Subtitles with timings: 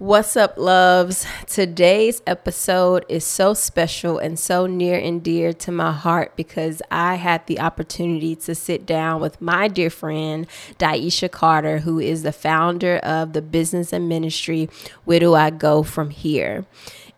[0.00, 1.26] What's up, loves?
[1.46, 7.16] Today's episode is so special and so near and dear to my heart because I
[7.16, 10.46] had the opportunity to sit down with my dear friend,
[10.78, 14.70] DiEsha Carter, who is the founder of the business and ministry,
[15.04, 16.64] Where Do I Go From Here?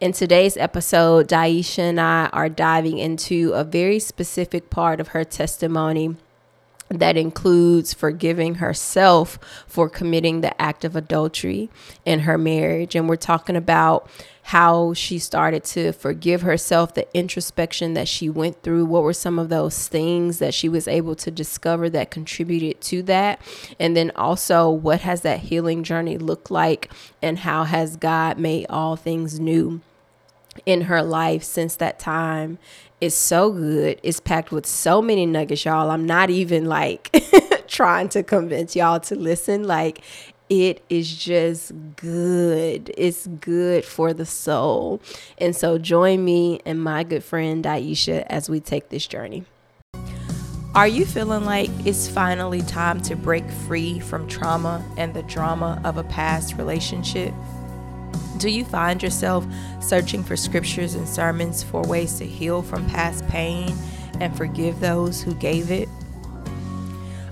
[0.00, 5.22] In today's episode, DiEsha and I are diving into a very specific part of her
[5.22, 6.16] testimony
[7.00, 11.70] that includes forgiving herself for committing the act of adultery
[12.04, 12.94] in her marriage.
[12.94, 14.08] And we're talking about
[14.44, 18.84] how she started to forgive herself, the introspection that she went through.
[18.84, 23.02] What were some of those things that she was able to discover that contributed to
[23.04, 23.40] that?
[23.78, 26.90] And then also, what has that healing journey looked like?
[27.22, 29.80] And how has God made all things new?
[30.66, 32.58] in her life since that time
[33.02, 33.98] is so good.
[34.04, 35.90] It's packed with so many nuggets, y'all.
[35.90, 37.10] I'm not even like
[37.66, 39.64] trying to convince y'all to listen.
[39.64, 40.02] Like,
[40.48, 42.92] it is just good.
[42.96, 45.00] It's good for the soul.
[45.36, 49.44] And so, join me and my good friend DiEsha as we take this journey.
[50.76, 55.80] Are you feeling like it's finally time to break free from trauma and the drama
[55.84, 57.34] of a past relationship?
[58.38, 59.46] Do you find yourself
[59.80, 63.74] searching for scriptures and sermons for ways to heal from past pain
[64.20, 65.88] and forgive those who gave it?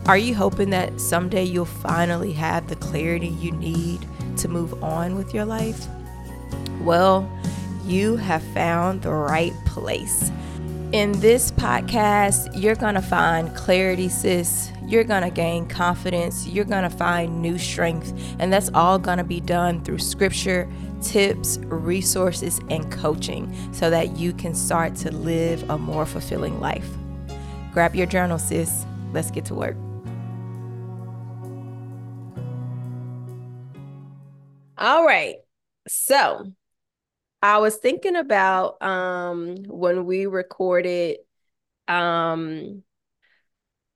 [0.06, 4.06] Are you hoping that someday you'll finally have the clarity you need
[4.38, 5.86] to move on with your life?
[6.80, 7.30] Well,
[7.84, 10.30] you have found the right place.
[10.92, 14.72] In this podcast, you're going to find clarity, sis.
[14.90, 16.48] You're going to gain confidence.
[16.48, 18.12] You're going to find new strength.
[18.40, 20.68] And that's all going to be done through scripture,
[21.00, 26.88] tips, resources, and coaching so that you can start to live a more fulfilling life.
[27.72, 28.84] Grab your journal, sis.
[29.12, 29.76] Let's get to work.
[34.76, 35.36] All right.
[35.86, 36.52] So
[37.42, 41.18] I was thinking about um when we recorded
[41.86, 42.82] um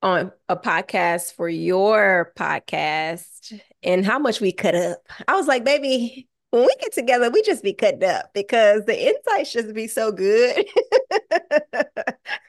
[0.05, 4.99] on a podcast for your podcast and how much we cut up.
[5.27, 9.09] I was like, baby, when we get together, we just be cutting up because the
[9.09, 10.67] insights just be so good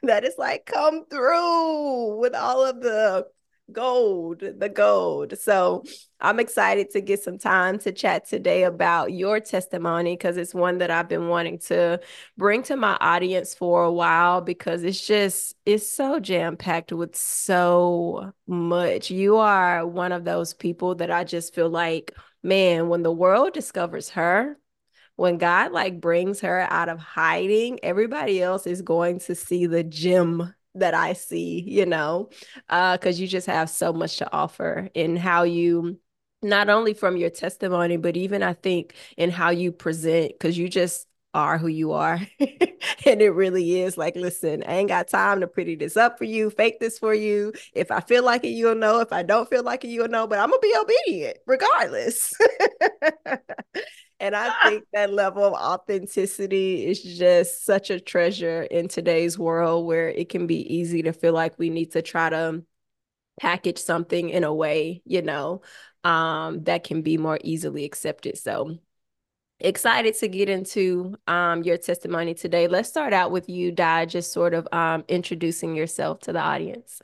[0.03, 3.25] that it's like come through with all of the
[3.71, 5.37] gold, the gold.
[5.37, 5.83] So
[6.19, 10.77] I'm excited to get some time to chat today about your testimony because it's one
[10.79, 11.99] that I've been wanting to
[12.37, 17.15] bring to my audience for a while because it's just, it's so jam packed with
[17.15, 19.11] so much.
[19.11, 22.13] You are one of those people that I just feel like
[22.45, 24.57] man, when the world discovers her,
[25.15, 29.83] when God like brings her out of hiding, everybody else is going to see the
[29.83, 32.29] gem that I see, you know,
[32.67, 35.99] because uh, you just have so much to offer in how you
[36.41, 40.69] not only from your testimony, but even I think in how you present, because you
[40.69, 42.19] just are who you are.
[42.39, 46.23] and it really is like, listen, I ain't got time to pretty this up for
[46.23, 47.51] you, fake this for you.
[47.73, 48.99] If I feel like it, you'll know.
[48.99, 52.33] If I don't feel like it, you'll know, but I'm going to be obedient regardless.
[54.19, 59.85] and I think that level of authenticity is just such a treasure in today's world
[59.85, 62.63] where it can be easy to feel like we need to try to
[63.39, 65.61] package something in a way, you know,
[66.03, 68.37] um, that can be more easily accepted.
[68.37, 68.77] So
[69.59, 72.67] excited to get into um, your testimony today.
[72.67, 77.01] Let's start out with you, Di, just sort of um, introducing yourself to the audience.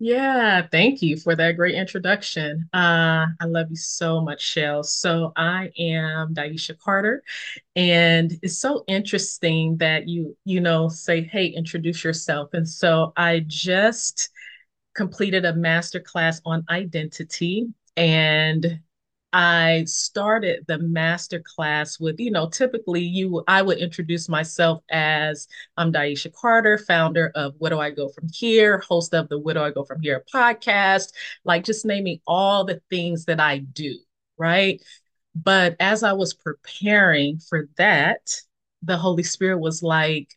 [0.00, 2.68] Yeah, thank you for that great introduction.
[2.72, 4.84] Uh, I love you so much, Shell.
[4.84, 7.24] So I am DiEsha Carter,
[7.74, 13.40] and it's so interesting that you, you know, say, "Hey, introduce yourself." And so I
[13.46, 14.30] just
[14.94, 18.80] completed a master class on identity, and
[19.32, 25.46] I started the master class with, you know, typically you I would introduce myself as
[25.76, 29.54] I'm DiEsha Carter, founder of Where Do I Go From Here, host of the Where
[29.54, 31.12] Do I Go From Here podcast,
[31.44, 33.98] like just naming all the things that I do,
[34.38, 34.82] right?
[35.34, 38.34] But as I was preparing for that,
[38.82, 40.34] the Holy Spirit was like,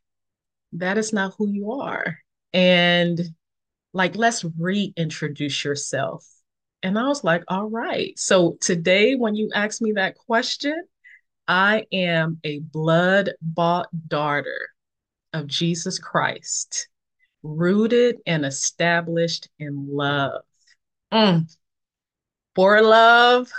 [0.74, 2.18] that is not who you are.
[2.54, 3.19] And
[3.94, 6.25] like, let's reintroduce yourself
[6.83, 8.18] and I was like, all right.
[8.18, 10.83] So today, when you ask me that question,
[11.48, 14.69] I am a blood bought daughter
[15.33, 16.88] of Jesus Christ,
[17.44, 20.42] rooted and established in love.
[21.12, 21.54] Mm.
[22.56, 23.51] For love,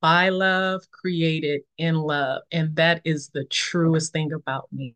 [0.00, 2.42] by love, created in love.
[2.50, 4.94] And that is the truest thing about me.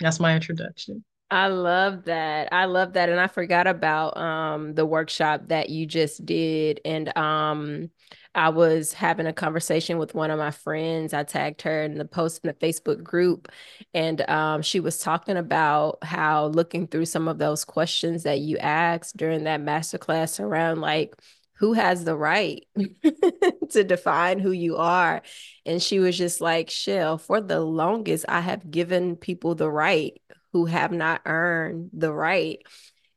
[0.00, 1.04] That's my introduction.
[1.32, 2.52] I love that.
[2.52, 3.08] I love that.
[3.08, 6.80] And I forgot about um the workshop that you just did.
[6.84, 7.90] And um
[8.34, 11.14] I was having a conversation with one of my friends.
[11.14, 13.48] I tagged her in the post in the Facebook group,
[13.92, 18.56] and um, she was talking about how looking through some of those questions that you
[18.58, 21.14] asked during that masterclass around like
[21.54, 22.66] who has the right
[23.70, 25.22] to define who you are.
[25.66, 30.20] And she was just like, Shell, for the longest, I have given people the right
[30.52, 32.58] who have not earned the right.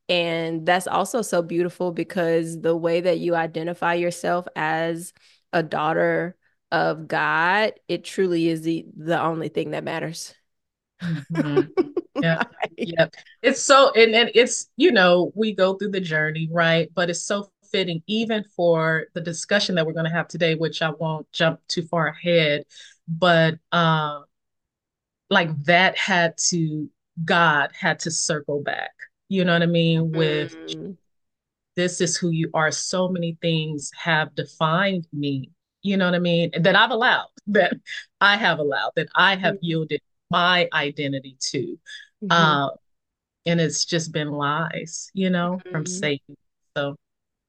[0.08, 5.14] And that's also so beautiful because the way that you identify yourself as
[5.52, 6.36] a daughter
[6.72, 10.34] of God, it truly is the, the only thing that matters.
[11.02, 11.72] Mm-hmm.
[12.22, 12.44] Yeah.
[12.78, 13.14] Yep.
[13.42, 16.90] It's so and, and it's, you know, we go through the journey, right?
[16.94, 20.82] But it's so fitting even for the discussion that we're going to have today, which
[20.82, 22.66] I won't jump too far ahead,
[23.08, 24.26] but um,
[25.30, 26.90] like that had to
[27.24, 28.92] God had to circle back.
[29.30, 30.12] You know what I mean?
[30.12, 30.98] With mm.
[31.76, 32.72] this is who you are.
[32.72, 35.52] So many things have defined me.
[35.82, 36.52] You know what I mean?
[36.60, 37.74] That I've allowed, that
[38.22, 39.66] I have allowed, that I have mm-hmm.
[39.66, 41.80] yielded my identity to.
[42.24, 42.32] Mm-hmm.
[42.32, 42.70] Uh,
[43.46, 45.72] and it's just been lies, you know, mm-hmm.
[45.72, 46.36] from Satan.
[46.76, 46.96] So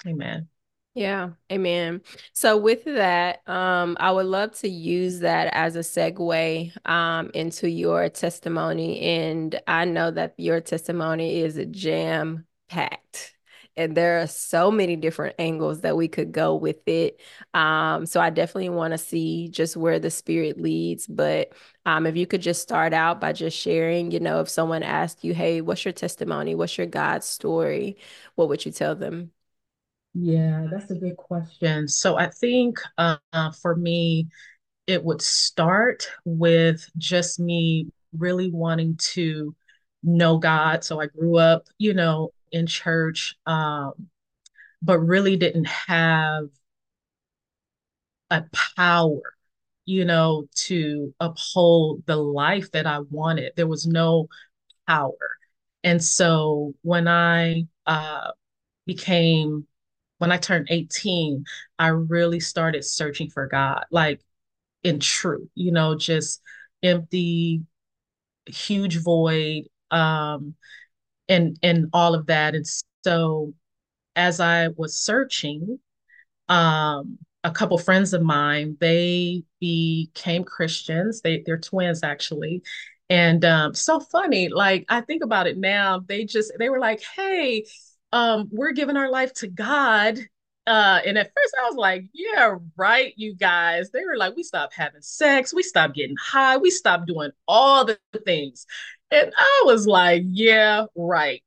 [0.06, 0.48] Amen.
[0.96, 2.00] Yeah, amen.
[2.32, 7.68] So with that, um, I would love to use that as a segue um, into
[7.68, 9.00] your testimony.
[9.02, 13.34] And I know that your testimony is jam packed.
[13.76, 17.20] And there are so many different angles that we could go with it.
[17.52, 21.06] Um, so I definitely want to see just where the spirit leads.
[21.06, 21.52] But
[21.84, 25.24] um, if you could just start out by just sharing, you know, if someone asked
[25.24, 26.54] you, hey, what's your testimony?
[26.54, 27.98] What's your God story?
[28.34, 29.32] What would you tell them?
[30.18, 31.88] Yeah, that's a good question.
[31.88, 33.18] So I think uh,
[33.60, 34.28] for me,
[34.86, 39.54] it would start with just me really wanting to
[40.02, 40.84] know God.
[40.84, 43.92] So I grew up, you know, in church, um,
[44.82, 46.48] but really didn't have
[48.30, 48.44] a
[48.76, 49.22] power,
[49.84, 53.52] you know, to uphold the life that I wanted.
[53.56, 54.28] There was no
[54.88, 55.16] power.
[55.84, 58.32] And so when I uh,
[58.86, 59.66] became
[60.18, 61.44] when I turned 18,
[61.78, 64.20] I really started searching for God, like
[64.84, 66.42] in truth, you know, just
[66.82, 67.62] empty,
[68.46, 70.54] huge void, um,
[71.28, 72.54] and and all of that.
[72.54, 72.66] And
[73.04, 73.54] so
[74.16, 75.78] as I was searching,
[76.48, 81.22] um, a couple friends of mine, they became Christians.
[81.22, 82.62] They they're twins actually.
[83.08, 87.02] And um, so funny, like I think about it now, they just they were like,
[87.16, 87.66] hey,
[88.16, 90.18] um, we're giving our life to God.
[90.66, 93.90] Uh, and at first I was like, yeah, right, you guys.
[93.90, 97.84] They were like, we stopped having sex, we stopped getting high, we stopped doing all
[97.84, 98.66] the things.
[99.10, 101.44] And I was like, yeah, right.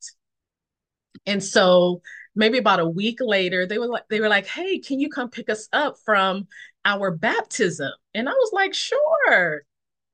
[1.26, 2.04] And so
[2.36, 5.32] maybe about a week later, they were like, they were like, hey, can you come
[5.32, 6.48] pick us up from
[6.86, 7.92] our baptism?
[8.14, 9.64] And I was like, sure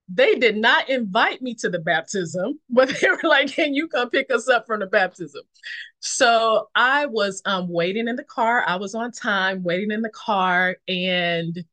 [0.08, 4.10] they did not invite me to the baptism, but they were like, "Can you come
[4.10, 5.42] pick us up from the baptism?"
[6.00, 8.64] So I was um, waiting in the car.
[8.68, 11.64] I was on time, waiting in the car, and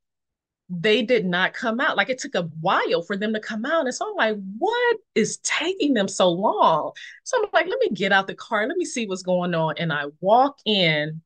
[0.70, 1.96] they did not come out.
[1.96, 4.96] Like it took a while for them to come out, and so I'm like, "What
[5.14, 6.92] is taking them so long?"
[7.24, 8.66] So I'm like, "Let me get out the car.
[8.66, 11.20] Let me see what's going on." And I walk in,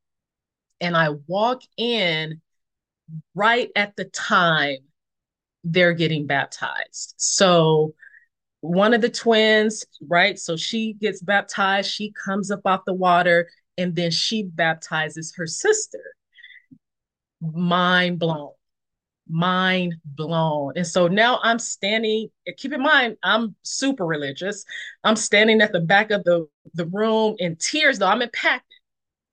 [0.81, 2.41] and I walk in
[3.35, 4.79] right at the time
[5.73, 7.15] they're getting baptized.
[7.17, 7.95] So
[8.61, 10.39] one of the twins, right?
[10.39, 15.47] So she gets baptized, she comes up off the water, and then she baptizes her
[15.47, 16.03] sister.
[17.41, 18.53] Mind blown.
[19.29, 20.75] Mind blown.
[20.77, 24.65] And so now I'm standing, keep in mind, I'm super religious.
[25.03, 28.79] I'm standing at the back of the, the room in tears, though I'm impacted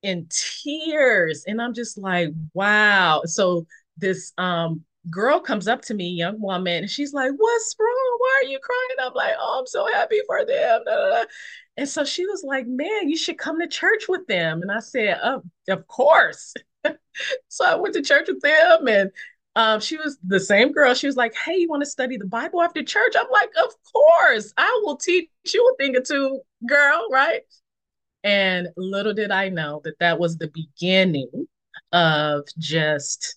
[0.01, 1.43] in tears.
[1.45, 3.21] And I'm just like, wow.
[3.25, 8.17] So this um girl comes up to me, young woman, and she's like, What's wrong?
[8.19, 9.07] Why are you crying?
[9.07, 10.81] I'm like, Oh, I'm so happy for them.
[11.77, 14.61] And so she was like, Man, you should come to church with them.
[14.61, 16.53] And I said, oh, Of course.
[17.47, 19.11] so I went to church with them and
[19.55, 20.95] um, she was the same girl.
[20.95, 23.13] She was like, Hey, you want to study the Bible after church?
[23.17, 27.41] I'm like, Of course, I will teach you a thing or two, girl, right?
[28.23, 31.47] And little did I know that that was the beginning
[31.91, 33.35] of just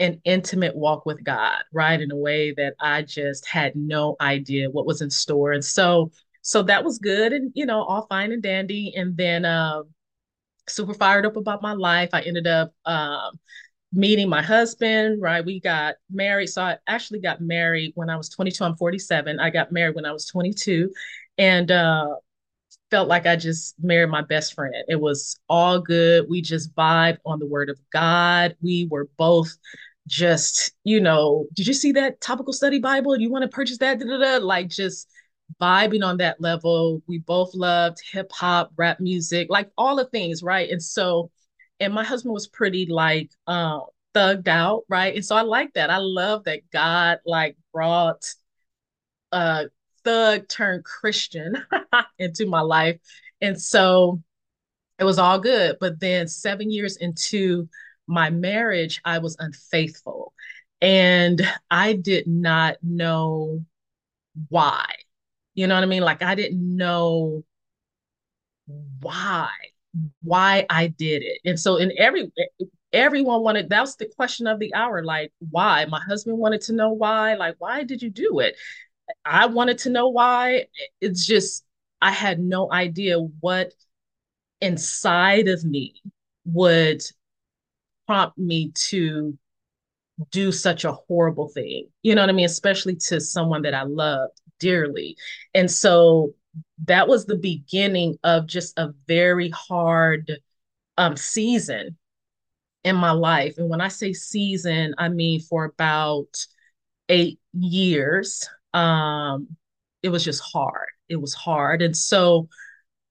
[0.00, 2.00] an intimate walk with God, right?
[2.00, 5.52] In a way that I just had no idea what was in store.
[5.52, 6.10] And so,
[6.42, 8.94] so that was good and, you know, all fine and dandy.
[8.96, 9.84] And then, um,
[10.68, 12.10] super fired up about my life.
[12.12, 13.38] I ended up, um,
[13.92, 15.44] meeting my husband, right?
[15.44, 16.48] We got married.
[16.48, 18.64] So I actually got married when I was 22.
[18.64, 19.40] I'm 47.
[19.40, 20.92] I got married when I was 22.
[21.38, 22.14] And, uh,
[22.90, 24.74] felt like I just married my best friend.
[24.88, 26.26] It was all good.
[26.28, 28.56] We just vibed on the word of God.
[28.60, 29.56] We were both
[30.06, 33.16] just, you know, did you see that topical study Bible?
[33.16, 33.98] Do you want to purchase that?
[33.98, 34.44] Da, da, da.
[34.44, 35.08] Like just
[35.60, 37.02] vibing on that level.
[37.06, 40.68] We both loved hip hop, rap music, like all the things, right?
[40.70, 41.30] And so,
[41.78, 43.82] and my husband was pretty like um
[44.14, 45.14] thugged out, right?
[45.14, 45.90] And so I like that.
[45.90, 48.24] I love that God like brought
[49.32, 49.64] uh
[50.04, 51.54] thug turned Christian
[52.18, 52.98] into my life.
[53.40, 54.22] And so
[54.98, 55.76] it was all good.
[55.80, 57.68] But then seven years into
[58.10, 60.32] my marriage, I was unfaithful.
[60.82, 61.40] And
[61.70, 63.64] I did not know
[64.48, 64.86] why.
[65.54, 66.02] You know what I mean?
[66.02, 67.44] Like I didn't know
[69.00, 69.50] why,
[70.22, 71.40] why I did it.
[71.44, 72.32] And so in every
[72.92, 76.72] everyone wanted that was the question of the hour like why my husband wanted to
[76.72, 78.56] know why like why did you do it
[79.24, 80.66] I wanted to know why.
[81.00, 81.64] It's just,
[82.00, 83.72] I had no idea what
[84.60, 86.00] inside of me
[86.44, 87.02] would
[88.10, 89.38] prompt me to
[90.32, 91.86] do such a horrible thing.
[92.02, 92.44] You know what I mean?
[92.44, 95.16] Especially to someone that I loved dearly.
[95.54, 96.34] And so
[96.86, 100.32] that was the beginning of just a very hard
[100.98, 101.96] um, season
[102.82, 103.58] in my life.
[103.58, 106.36] And when I say season, I mean for about
[107.08, 109.48] eight years um
[110.02, 112.48] it was just hard it was hard and so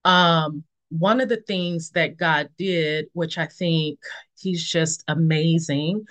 [0.06, 3.98] um one of the things that god did which i think
[4.40, 6.04] he's just amazing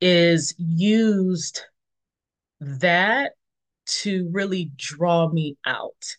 [0.00, 1.62] is used
[2.60, 3.32] that
[3.86, 6.16] to really draw me out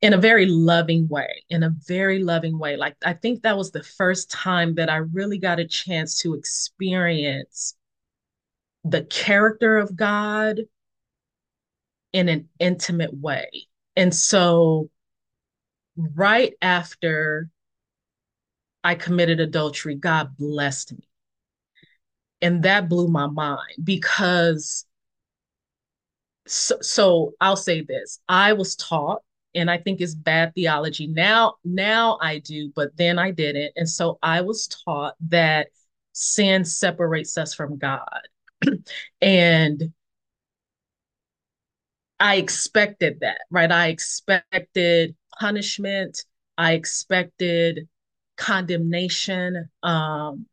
[0.00, 3.70] in a very loving way in a very loving way like i think that was
[3.70, 7.76] the first time that i really got a chance to experience
[8.84, 10.60] the character of god
[12.12, 13.48] in an intimate way.
[13.96, 14.90] And so,
[15.96, 17.48] right after
[18.84, 21.08] I committed adultery, God blessed me.
[22.40, 24.84] And that blew my mind because,
[26.46, 29.22] so, so I'll say this I was taught,
[29.54, 31.06] and I think it's bad theology.
[31.06, 33.72] Now, now I do, but then I didn't.
[33.76, 35.68] And so I was taught that
[36.12, 38.28] sin separates us from God.
[39.20, 39.92] and
[42.18, 43.70] I expected that, right?
[43.70, 46.24] I expected punishment.
[46.56, 47.88] I expected
[48.36, 49.68] condemnation.
[49.82, 50.46] Um,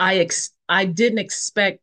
[0.00, 1.80] I ex- I didn't expect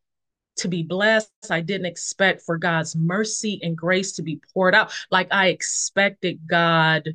[0.57, 1.29] to be blessed.
[1.49, 4.91] I didn't expect for God's mercy and grace to be poured out.
[5.09, 7.09] Like I expected God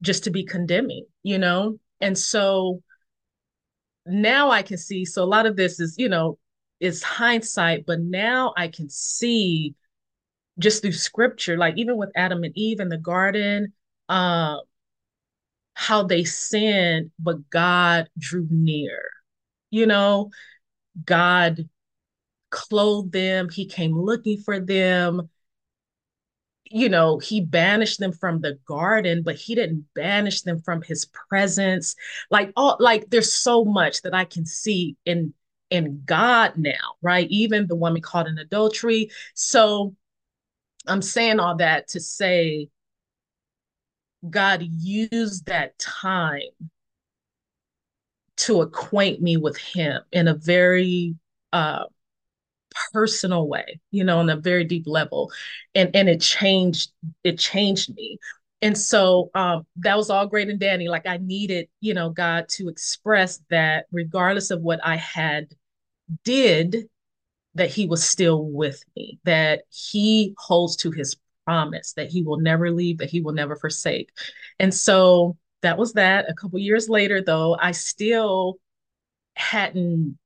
[0.00, 1.78] just to be condemning, you know?
[2.00, 2.82] And so
[4.06, 5.04] now I can see.
[5.04, 6.38] So a lot of this is, you know,
[6.80, 9.74] is hindsight, but now I can see
[10.58, 13.72] just through scripture, like even with Adam and Eve in the garden,
[14.08, 14.58] uh,
[15.74, 19.02] how they sinned, but God drew near.
[19.70, 20.30] You know,
[21.04, 21.68] God
[22.50, 25.28] clothed them, He came looking for them.
[26.64, 31.06] You know, He banished them from the garden, but He didn't banish them from His
[31.06, 31.96] presence.
[32.30, 35.34] Like all, like there's so much that I can see in
[35.70, 37.26] in God now, right?
[37.30, 39.10] Even the woman caught in adultery.
[39.34, 39.96] So
[40.86, 42.68] I'm saying all that to say
[44.28, 46.40] God used that time
[48.38, 51.14] to acquaint me with him in a very
[51.52, 51.84] uh,
[52.92, 55.30] personal way, you know, on a very deep level.
[55.74, 56.92] And and it changed,
[57.24, 58.18] it changed me.
[58.60, 60.88] And so um, that was all great and dandy.
[60.88, 65.48] Like I needed, you know, God to express that regardless of what I had
[66.24, 66.88] did,
[67.54, 72.38] that he was still with me, that he holds to his promise, that he will
[72.38, 74.10] never leave, that he will never forsake.
[74.58, 76.30] And so that was that.
[76.30, 78.58] A couple years later, though, I still
[79.34, 80.18] hadn't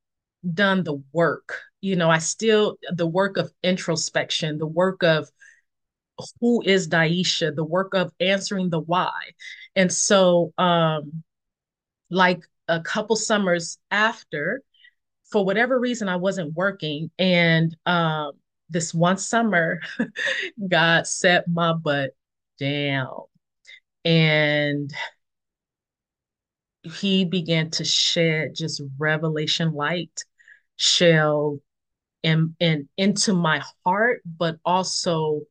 [0.53, 1.61] done the work.
[1.81, 5.29] You know, I still, the work of introspection, the work of
[6.41, 9.13] who is DiEsha, the work of answering the why.
[9.75, 11.23] And so, um,
[12.09, 14.61] like a couple summers after,
[15.31, 17.11] for whatever reason, I wasn't working.
[17.19, 18.31] And um,
[18.69, 19.81] this one summer,
[20.67, 22.11] God set my butt
[22.59, 23.23] down.
[24.05, 24.93] And
[26.83, 30.23] he began to shed just revelation light,
[30.75, 31.59] shell
[32.23, 35.41] and, and into my heart, but also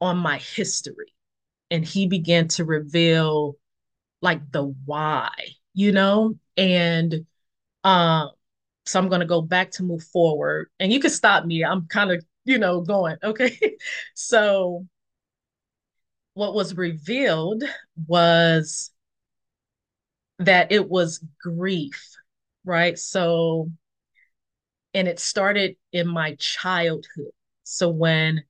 [0.00, 1.14] on my history.
[1.70, 3.56] And he began to reveal
[4.22, 5.30] like the why,
[5.74, 6.36] you know?
[6.56, 7.26] And
[7.84, 8.30] um
[8.88, 10.68] so I'm going to go back to move forward.
[10.80, 11.64] And you can stop me.
[11.64, 13.16] I'm kind of, you know, going.
[13.24, 13.76] Okay.
[14.14, 14.86] so
[16.34, 17.64] what was revealed
[18.06, 18.90] was
[20.40, 22.14] that it was grief,
[22.64, 22.98] right?
[22.98, 23.70] So,
[24.94, 27.32] and it started in my childhood.
[27.64, 28.42] So when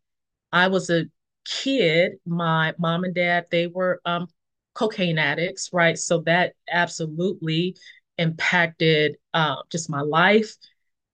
[0.53, 1.07] I was a
[1.47, 4.29] kid, my mom and dad, they were um,
[4.75, 5.99] cocaine addicts, right?
[5.99, 7.77] So that absolutely
[8.19, 10.57] impacted uh, just my life,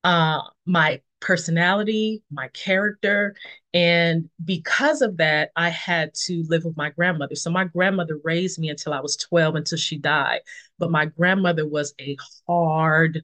[0.05, 3.35] uh, my personality, my character.
[3.73, 7.35] And because of that, I had to live with my grandmother.
[7.35, 10.41] So my grandmother raised me until I was 12 until she died.
[10.79, 13.23] But my grandmother was a hard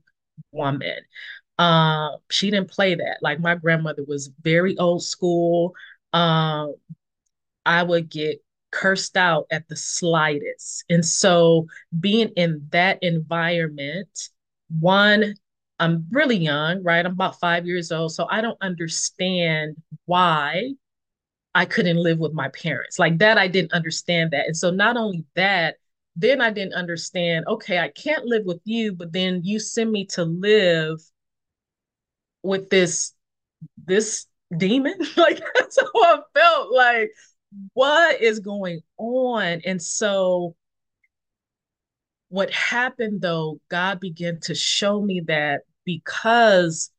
[0.53, 0.99] woman.
[1.59, 3.19] Uh, she didn't play that.
[3.23, 5.75] Like my grandmother was very old school.
[6.13, 6.75] Um,
[7.67, 10.85] I would get cursed out at the slightest.
[10.89, 11.67] And so
[11.99, 14.29] being in that environment,
[14.79, 15.35] one,
[15.79, 17.05] I'm really young, right?
[17.05, 18.13] I'm about five years old.
[18.13, 20.75] So I don't understand why
[21.55, 22.99] I couldn't live with my parents.
[22.99, 24.47] Like that, I didn't understand that.
[24.47, 25.77] And so not only that,
[26.17, 30.07] then I didn't understand, okay, I can't live with you, but then you send me
[30.07, 31.01] to live
[32.43, 33.15] with this
[33.87, 34.95] this demon.
[35.17, 36.73] like that's how I felt.
[36.73, 37.11] Like,
[37.73, 39.63] what is going on?
[39.65, 40.55] And so
[42.29, 46.91] what happened though, God began to show me that because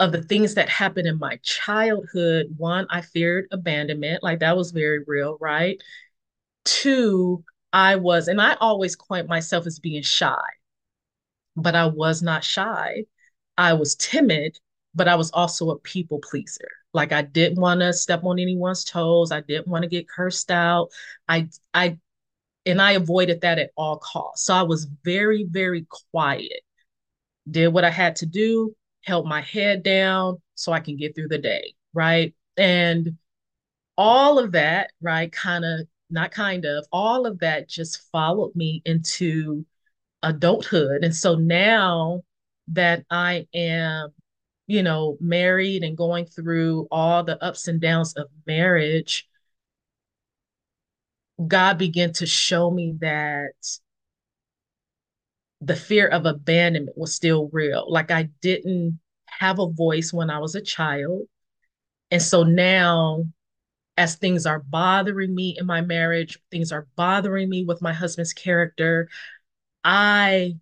[0.00, 4.70] of the things that happened in my childhood, one, I feared abandonment, like that was
[4.70, 5.80] very real, right?
[6.64, 10.38] Two, I was, and I always coined myself as being shy,
[11.56, 13.04] but I was not shy.
[13.56, 14.58] I was timid,
[14.94, 16.68] but I was also a people pleaser.
[16.94, 19.32] Like I didn't want to step on anyone's toes.
[19.32, 20.88] I didn't want to get cursed out.
[21.28, 21.98] I I
[22.66, 24.46] and I avoided that at all costs.
[24.46, 26.62] So I was very, very quiet
[27.50, 31.28] did what I had to do, held my head down so I can get through
[31.28, 32.34] the day, right?
[32.56, 33.16] And
[33.96, 38.82] all of that, right, kind of, not kind of, all of that just followed me
[38.84, 39.66] into
[40.22, 41.04] adulthood.
[41.04, 42.22] And so now
[42.68, 44.10] that I am,
[44.68, 49.26] you know, married and going through all the ups and downs of marriage,
[51.46, 53.54] God began to show me that
[55.60, 57.90] the fear of abandonment was still real.
[57.90, 61.22] Like I didn't have a voice when I was a child.
[62.10, 63.24] And so now,
[63.96, 68.34] as things are bothering me in my marriage, things are bothering me with my husband's
[68.34, 69.08] character,
[69.82, 70.56] I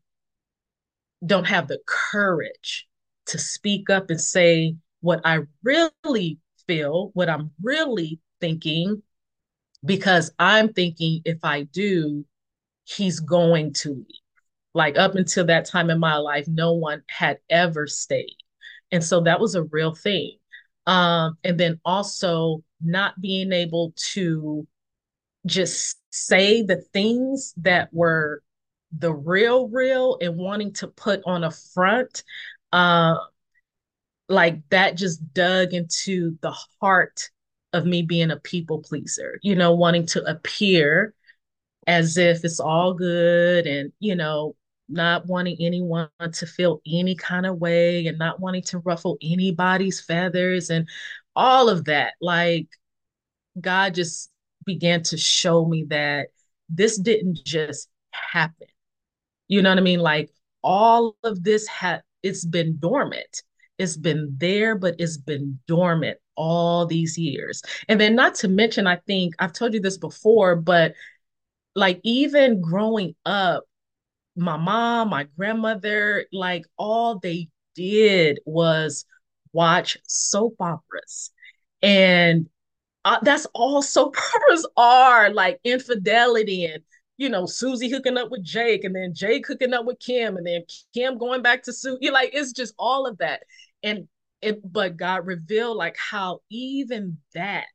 [1.25, 2.87] don't have the courage
[3.27, 9.03] to speak up and say what I really feel, what I'm really thinking,
[9.85, 12.25] because I'm thinking if I do,
[12.85, 14.07] he's going to leave.
[14.75, 18.37] Like up until that time in my life, no one had ever stayed.
[18.93, 20.37] And so that was a real thing.
[20.87, 24.67] Um, and then also not being able to
[25.47, 28.43] just say the things that were
[28.97, 32.23] the real, real and wanting to put on a front.
[32.77, 33.17] Uh,
[34.29, 37.31] like that just dug into the heart
[37.73, 41.15] of me being a people pleaser, you know, wanting to appear
[41.87, 44.57] as if it's all good and, you know,
[44.89, 50.01] not wanting anyone to feel any kind of way and not wanting to ruffle anybody's
[50.01, 50.89] feathers and
[51.35, 52.15] all of that.
[52.21, 52.69] Like
[53.61, 54.31] God just
[54.65, 56.29] began to show me that
[56.69, 58.69] this didn't just happen.
[59.49, 60.01] You know what I mean?
[60.01, 60.31] Like
[60.63, 63.43] all of this had it's been dormant.
[63.79, 67.63] It's been there, but it's been dormant all these years.
[67.89, 70.95] And then not to mention, I think I've told you this before, but
[71.75, 73.65] like even growing up,
[74.35, 79.05] my mom, my grandmother, like all they did was
[79.53, 81.31] watch soap operas.
[81.83, 82.49] And
[83.05, 86.83] uh, that's all soap operas are like infidelity and,
[87.17, 90.47] you know, Susie hooking up with Jake and then Jake hooking up with Kim and
[90.47, 90.63] then
[90.95, 91.99] Kim going back to Sue.
[92.01, 93.43] You like, it's just all of that.
[93.83, 94.09] And
[94.43, 97.67] it, but God revealed like how even that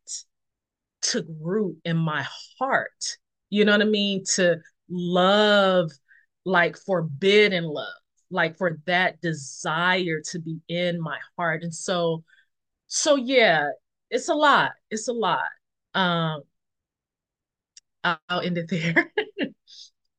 [1.01, 2.25] took root in my
[2.59, 3.17] heart.
[3.49, 4.23] You know what I mean?
[4.35, 4.57] To
[4.89, 5.91] love
[6.45, 7.87] like forbidden love,
[8.29, 11.63] like for that desire to be in my heart.
[11.63, 12.23] And so,
[12.87, 13.69] so yeah,
[14.09, 14.71] it's a lot.
[14.91, 15.49] It's a lot.
[15.95, 16.43] Um,
[18.03, 19.11] I'll end it there.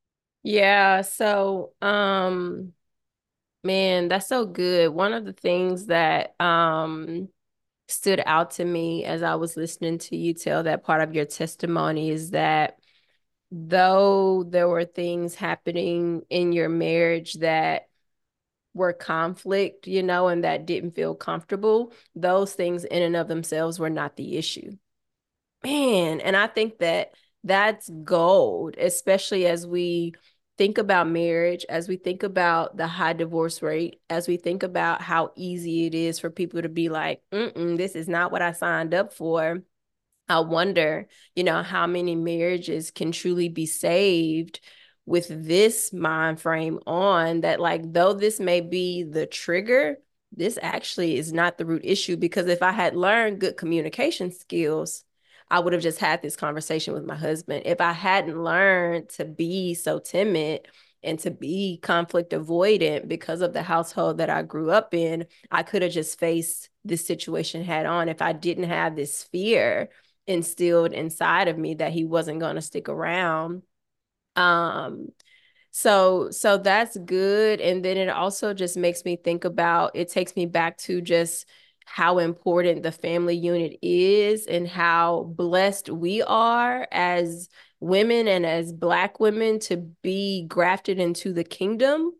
[0.42, 1.02] yeah.
[1.02, 2.72] So, um,
[3.64, 4.90] man, that's so good.
[4.90, 7.28] One of the things that um
[7.88, 11.26] stood out to me as I was listening to you tell that part of your
[11.26, 12.78] testimony is that
[13.50, 17.88] though there were things happening in your marriage that
[18.74, 23.78] were conflict, you know, and that didn't feel comfortable, those things in and of themselves
[23.78, 24.76] were not the issue.
[25.62, 27.12] Man, and I think that
[27.44, 30.14] that's gold, especially as we
[30.58, 35.02] think about marriage, as we think about the high divorce rate, as we think about
[35.02, 38.94] how easy it is for people to be like, this is not what I signed
[38.94, 39.62] up for.
[40.28, 44.60] I wonder, you know, how many marriages can truly be saved
[45.04, 49.96] with this mind frame on that, like, though this may be the trigger,
[50.30, 52.16] this actually is not the root issue.
[52.16, 55.04] Because if I had learned good communication skills,
[55.52, 57.64] I would have just had this conversation with my husband.
[57.66, 60.66] If I hadn't learned to be so timid
[61.02, 65.62] and to be conflict avoidant because of the household that I grew up in, I
[65.62, 68.08] could have just faced this situation head on.
[68.08, 69.90] If I didn't have this fear
[70.26, 73.60] instilled inside of me that he wasn't going to stick around.
[74.36, 75.08] Um,
[75.70, 80.36] so so that's good and then it also just makes me think about it takes
[80.36, 81.46] me back to just
[81.92, 87.50] how important the family unit is and how blessed we are as
[87.80, 92.10] women and as black women to be grafted into the kingdom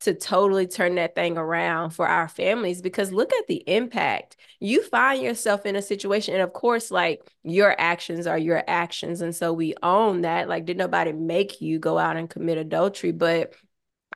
[0.00, 4.38] to totally turn that thing around for our families because look at the impact.
[4.58, 9.20] You find yourself in a situation, and of course, like your actions are your actions.
[9.20, 10.48] And so we own that.
[10.48, 13.12] Like, did nobody make you go out and commit adultery?
[13.12, 13.52] But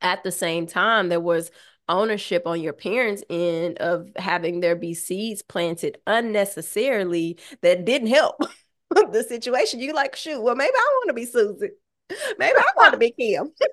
[0.01, 1.51] at the same time, there was
[1.89, 8.37] ownership on your parents' end of having there be seeds planted unnecessarily that didn't help
[8.91, 9.81] the situation.
[9.81, 11.71] You like, shoot, well, maybe I want to be Susie.
[12.39, 13.51] Maybe I want to be Kim.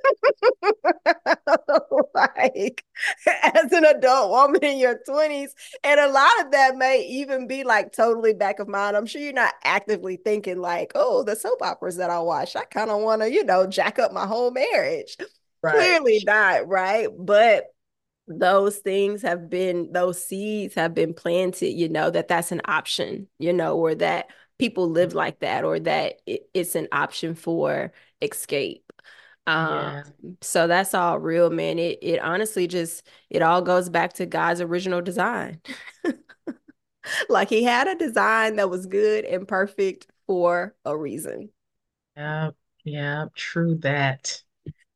[2.16, 2.84] like
[3.44, 5.54] as an adult woman in your 20s.
[5.84, 8.96] And a lot of that may even be like totally back of mind.
[8.96, 12.64] I'm sure you're not actively thinking like, oh, the soap operas that I watch, I
[12.64, 15.18] kind of want to, you know, jack up my whole marriage.
[15.62, 15.76] Right.
[15.76, 17.10] Clearly not, right?
[17.16, 17.66] But
[18.40, 23.28] those things have been those seeds have been planted you know that that's an option
[23.40, 24.28] you know or that
[24.62, 27.92] people live like that or that it, it's an option for
[28.22, 28.94] escape.
[29.48, 30.04] Um yeah.
[30.42, 31.80] so that's all real man.
[31.80, 35.60] It it honestly just it all goes back to God's original design.
[37.30, 41.50] Like he had a design that was good and perfect for a reason.
[42.16, 42.52] Yeah
[42.84, 44.42] yeah true that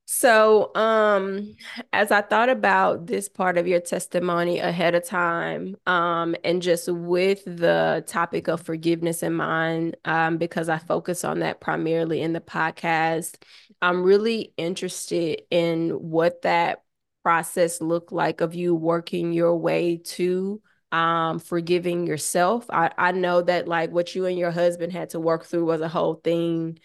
[0.08, 1.56] so, um,
[1.92, 6.88] as I thought about this part of your testimony ahead of time, um, and just
[6.92, 12.34] with the topic of forgiveness in mind, um, because I focus on that primarily in
[12.34, 13.36] the podcast,
[13.82, 16.84] I'm really interested in what that
[17.24, 22.68] process looked like of you working your way to um forgiving yourself.
[22.70, 25.82] I, I know that like what you and your husband had to work through was
[25.82, 26.78] a whole thing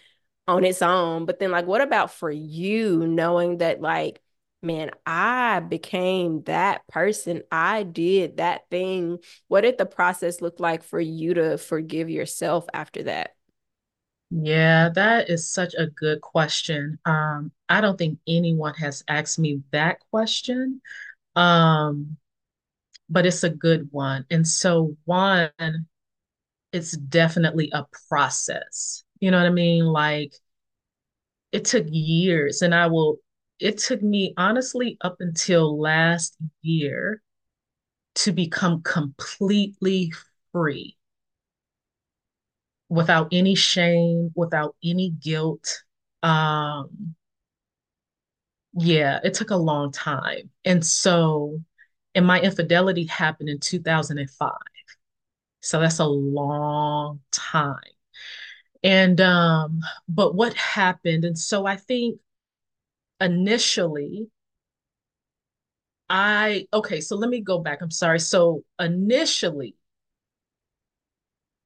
[0.47, 1.25] on its own.
[1.25, 4.21] But then, like, what about for you knowing that, like,
[4.61, 7.43] man, I became that person.
[7.51, 9.19] I did that thing.
[9.47, 13.35] What did the process look like for you to forgive yourself after that?
[14.29, 16.99] Yeah, that is such a good question.
[17.05, 20.81] Um, I don't think anyone has asked me that question.
[21.35, 22.17] Um,
[23.09, 24.25] but it's a good one.
[24.31, 25.51] And so one,
[26.71, 29.03] it's definitely a process.
[29.21, 29.85] You know what I mean?
[29.85, 30.33] Like
[31.51, 33.17] it took years and I will
[33.59, 37.21] it took me honestly up until last year
[38.15, 40.13] to become completely
[40.53, 40.97] free
[42.89, 45.83] without any shame, without any guilt.
[46.23, 47.15] Um
[48.73, 50.49] yeah, it took a long time.
[50.65, 51.61] And so
[52.15, 54.51] and my infidelity happened in 2005.
[55.61, 57.90] So that's a long time.
[58.83, 61.23] And um, but what happened?
[61.25, 62.19] And so I think
[63.21, 64.29] initially,
[66.09, 67.81] I okay, so let me go back.
[67.81, 68.19] I'm sorry.
[68.19, 69.75] So initially,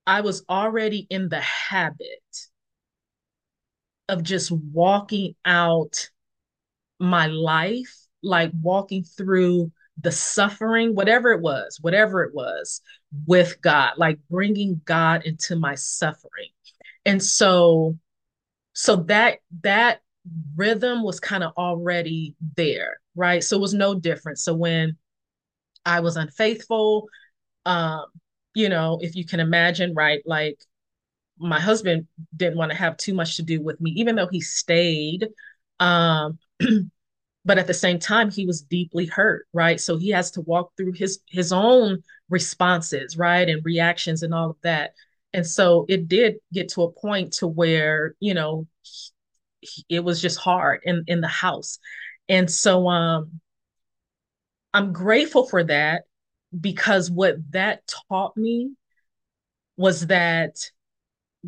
[0.07, 2.49] I was already in the habit
[4.09, 6.09] of just walking out
[6.99, 12.81] my life, like walking through the suffering, whatever it was, whatever it was,
[13.27, 16.49] with God, like bringing God into my suffering.
[17.05, 17.97] And so
[18.73, 20.01] so that that
[20.55, 23.43] rhythm was kind of already there, right?
[23.43, 24.39] So it was no different.
[24.39, 24.97] So when
[25.85, 27.07] I was unfaithful,
[27.65, 28.05] um,
[28.55, 30.59] you know, if you can imagine, right, like
[31.39, 34.41] my husband didn't want to have too much to do with me, even though he
[34.41, 35.27] stayed.
[35.79, 36.39] Um,
[37.45, 39.79] but at the same time, he was deeply hurt, right?
[39.79, 44.51] So he has to walk through his his own responses, right, and reactions and all
[44.51, 44.93] of that.
[45.35, 48.67] And so it did get to a point to where, you know,
[49.89, 51.77] it was just hard in, in the house.
[52.29, 53.41] And so um
[54.73, 56.03] I'm grateful for that
[56.59, 58.71] because what that taught me
[59.75, 60.55] was that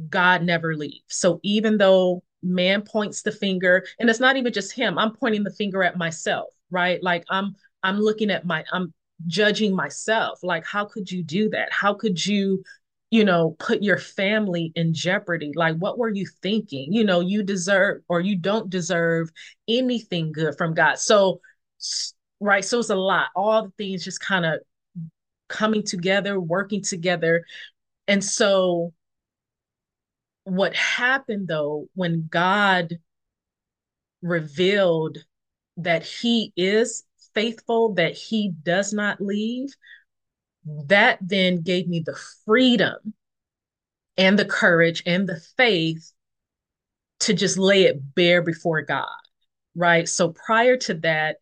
[0.09, 1.03] God never leaves.
[1.07, 5.43] So even though man points the finger, and it's not even just him, I'm pointing
[5.43, 7.01] the finger at myself, right?
[7.01, 8.93] Like I'm I'm looking at my I'm
[9.25, 10.39] judging myself.
[10.43, 11.71] Like, how could you do that?
[11.71, 12.63] How could you,
[13.09, 15.51] you know, put your family in jeopardy?
[15.55, 16.91] Like, what were you thinking?
[16.91, 19.29] You know, you deserve or you don't deserve
[19.67, 20.99] anything good from God.
[20.99, 21.39] So,
[22.39, 22.65] right.
[22.65, 23.29] So it's a lot.
[23.35, 24.59] All the things just kind of
[25.47, 27.45] coming together, working together.
[28.07, 28.93] And so
[30.43, 32.97] what happened though when God
[34.21, 35.17] revealed
[35.77, 39.69] that he is faithful, that he does not leave,
[40.65, 43.13] that then gave me the freedom
[44.17, 46.11] and the courage and the faith
[47.21, 49.07] to just lay it bare before God.
[49.75, 50.09] Right.
[50.09, 51.37] So prior to that,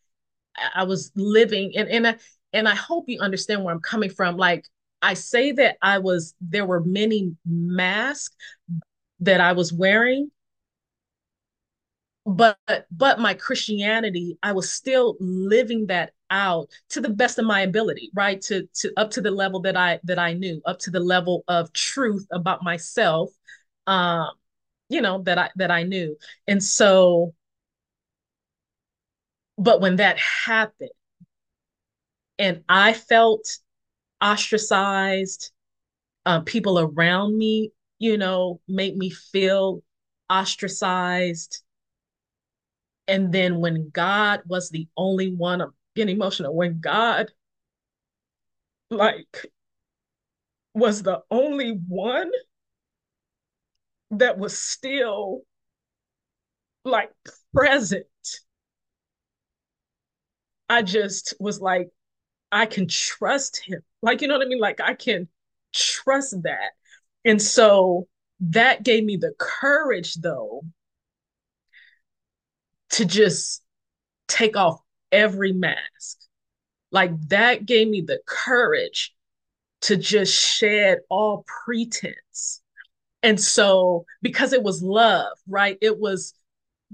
[0.73, 2.15] I was living and and I,
[2.53, 4.37] and I hope you understand where I'm coming from.
[4.37, 4.65] Like
[5.01, 8.35] I say that I was there were many masks,
[9.19, 10.31] that I was wearing
[12.25, 12.57] but
[12.91, 18.09] but my christianity i was still living that out to the best of my ability
[18.15, 20.99] right to to up to the level that i that i knew up to the
[20.99, 23.29] level of truth about myself
[23.85, 24.29] um
[24.89, 27.33] you know that i that i knew and so
[29.57, 30.89] but when that happened
[32.39, 33.57] and i felt
[34.21, 35.51] ostracized
[36.25, 39.81] um, people around me you know, make me feel
[40.29, 41.63] ostracized.
[43.07, 47.31] And then when God was the only one, I'm getting emotional, when God
[48.89, 49.51] like
[50.73, 52.31] was the only one
[54.11, 55.41] that was still
[56.83, 57.11] like
[57.53, 58.05] present.
[60.69, 61.89] I just was like,
[62.51, 63.81] I can trust him.
[64.01, 64.59] Like, you know what I mean?
[64.59, 65.27] Like, I can
[65.73, 66.71] trust that.
[67.23, 68.07] And so
[68.39, 70.63] that gave me the courage, though,
[72.95, 73.61] to just
[74.27, 74.79] take off
[75.11, 76.17] every mask.
[76.91, 79.13] Like that gave me the courage
[79.81, 82.61] to just shed all pretense.
[83.21, 85.77] And so, because it was love, right?
[85.81, 86.33] It was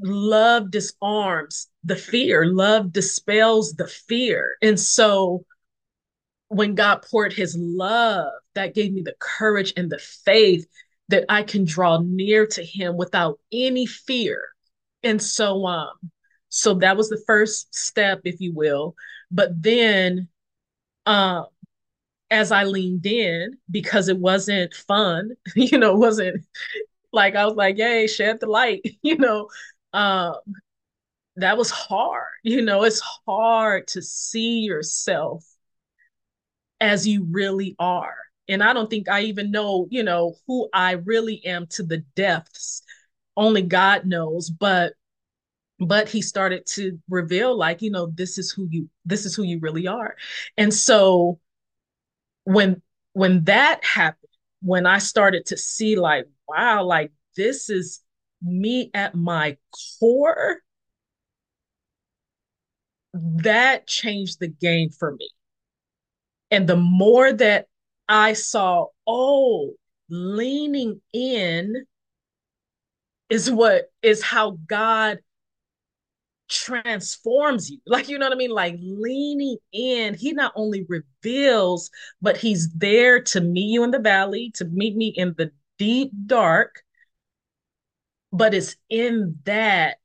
[0.01, 4.55] love disarms the fear, love dispels the fear.
[4.61, 5.45] And so,
[6.47, 10.65] when God poured his love, that gave me the courage and the faith
[11.09, 14.49] that I can draw near to him without any fear.
[15.03, 15.91] And so um
[16.49, 18.95] so that was the first step if you will.
[19.31, 20.27] But then
[21.05, 21.47] um
[22.31, 26.45] as I leaned in because it wasn't fun, you know, wasn't
[27.13, 29.49] like I was like, "Yay, shed the light," you know.
[29.93, 30.35] Um
[31.37, 32.27] that was hard.
[32.43, 35.45] You know, it's hard to see yourself
[36.79, 38.15] as you really are.
[38.47, 41.99] And I don't think I even know, you know, who I really am to the
[42.15, 42.81] depths.
[43.37, 44.93] Only God knows, but
[45.79, 49.43] but he started to reveal like, you know, this is who you this is who
[49.43, 50.15] you really are.
[50.57, 51.39] And so
[52.43, 52.81] when
[53.13, 54.29] when that happened,
[54.61, 58.01] when I started to see like, wow, like this is
[58.41, 59.57] me at my
[59.99, 60.61] core,
[63.13, 65.29] that changed the game for me
[66.51, 67.67] and the more that
[68.07, 69.73] I saw, oh,
[70.09, 71.85] leaning in
[73.31, 75.19] is what is how God
[76.49, 77.79] transforms you.
[77.87, 78.51] Like, you know what I mean?
[78.51, 81.89] Like leaning in, he not only reveals,
[82.21, 86.11] but he's there to meet you in the valley, to meet me in the deep
[86.25, 86.83] dark.
[88.33, 89.97] But it's in that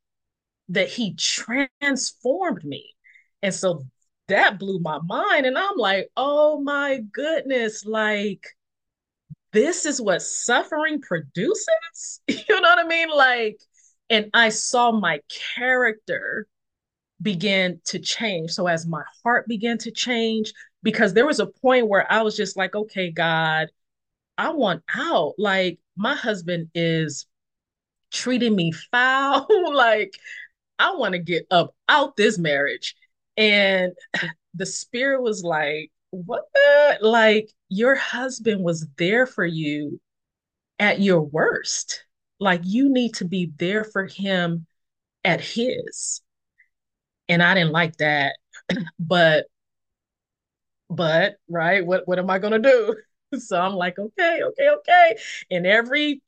[0.69, 2.95] that he transformed me.
[3.43, 3.85] And so
[4.29, 5.45] that blew my mind.
[5.45, 8.45] And I'm like, oh my goodness, like
[9.57, 12.21] this is what suffering produces.
[12.27, 13.09] you know what I mean?
[13.09, 13.59] Like,
[14.07, 15.19] and I saw my
[15.55, 16.45] character
[17.19, 18.51] begin to change.
[18.51, 22.37] So as my heart began to change, because there was a point where I was
[22.37, 23.69] just like, okay, God,
[24.37, 25.33] I want out.
[25.39, 27.25] Like, my husband is
[28.11, 29.47] treating me foul.
[29.73, 30.13] like,
[30.77, 32.95] I want to get up out this marriage.
[33.37, 33.93] And
[34.53, 35.91] the spirit was like,
[36.25, 36.45] what?
[37.01, 39.99] Like, your husband was there for you
[40.79, 42.03] at your worst.
[42.39, 44.65] Like, you need to be there for him
[45.23, 46.21] at his.
[47.29, 48.35] And I didn't like that.
[48.99, 49.45] but,
[50.89, 52.95] but, right, what, what am I going to do?
[53.39, 55.17] So I'm like, okay, okay, okay.
[55.51, 56.21] And every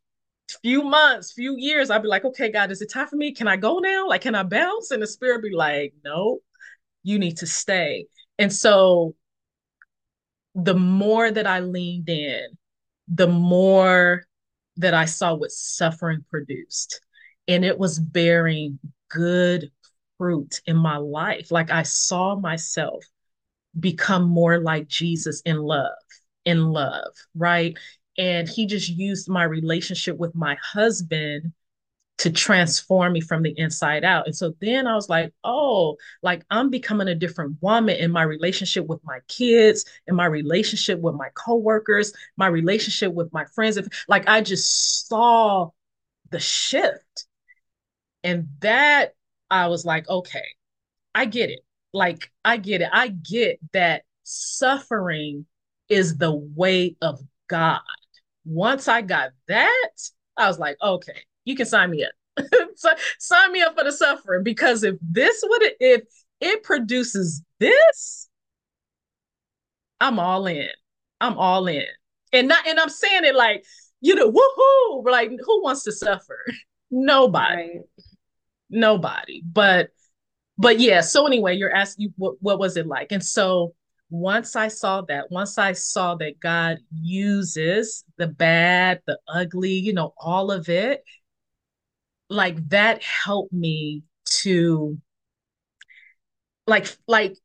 [0.62, 3.34] few months, few years, I'd be like, okay, God, is it time for me?
[3.34, 4.08] Can I go now?
[4.10, 4.92] Like, can I bounce?
[4.92, 6.40] And the spirit be like, no,
[7.04, 8.08] you need to stay.
[8.38, 9.16] And so
[10.56, 12.58] the more that I leaned in,
[13.08, 14.24] the more
[14.78, 17.02] that I saw what suffering produced.
[17.48, 19.72] And it was bearing good
[20.18, 21.52] fruit in my life.
[21.52, 23.04] Like I saw myself
[23.80, 25.98] become more like Jesus in love,
[26.46, 27.78] in love, right?
[28.18, 31.54] And he just used my relationship with my husband
[32.20, 34.26] to transform me from the inside out.
[34.26, 38.24] And so then I was like, oh, like I'm becoming a different woman in my
[38.24, 43.80] relationship with my kids, in my relationship with my coworkers, my relationship with my friends.
[44.10, 45.70] Like I just saw
[46.30, 47.26] the shift.
[48.22, 49.14] And that
[49.50, 50.46] I was like, okay,
[51.16, 51.62] I get it.
[51.94, 52.90] Like I get it.
[52.92, 55.46] I get that suffering
[55.88, 57.80] is the way of God.
[58.44, 59.90] Once I got that,
[60.36, 62.12] I was like, okay, you can sign me up.
[63.20, 66.04] sign me up for the suffering because if this would if
[66.40, 68.30] it produces this,
[70.00, 70.70] I'm all in.
[71.20, 71.86] I'm all in.
[72.32, 73.66] And not and I'm saying it like,
[74.00, 76.46] you know, woohoo, like who wants to suffer?
[76.92, 77.56] Nobody.
[77.56, 77.82] Right.
[78.70, 79.42] Nobody.
[79.44, 79.90] But
[80.60, 83.12] but yeah, so anyway, you're asking what what was it like?
[83.12, 83.74] And so
[84.12, 89.94] once I saw that, once I saw that God uses the bad, the ugly, you
[89.94, 91.04] know, all of it,
[92.30, 94.98] like that helped me to
[96.68, 97.36] like like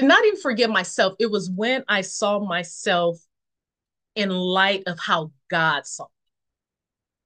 [0.00, 1.14] not even forgive myself.
[1.18, 3.18] It was when i saw myself
[4.14, 6.06] in light of how god saw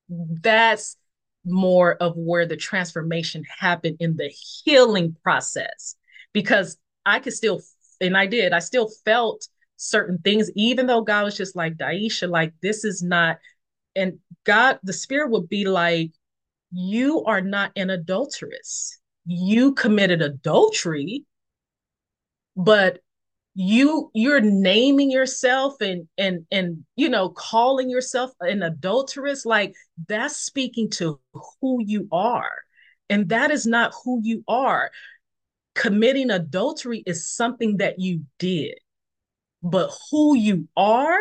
[0.08, 0.38] me.
[0.42, 0.96] That's
[1.44, 4.28] more of where the transformation happened in the
[4.64, 5.96] healing process
[6.32, 7.60] because i could still
[8.00, 12.28] and i did i still felt certain things even though god was just like DiEsha
[12.30, 13.38] like this is not
[13.96, 16.12] and god the spirit would be like
[16.72, 18.98] you are not an adulteress.
[19.26, 21.24] You committed adultery,
[22.56, 23.00] but
[23.54, 29.44] you you're naming yourself and and and you know calling yourself an adulteress.
[29.44, 29.74] Like
[30.08, 31.20] that's speaking to
[31.60, 32.62] who you are.
[33.10, 34.90] And that is not who you are.
[35.74, 38.74] Committing adultery is something that you did.
[39.62, 41.20] But who you are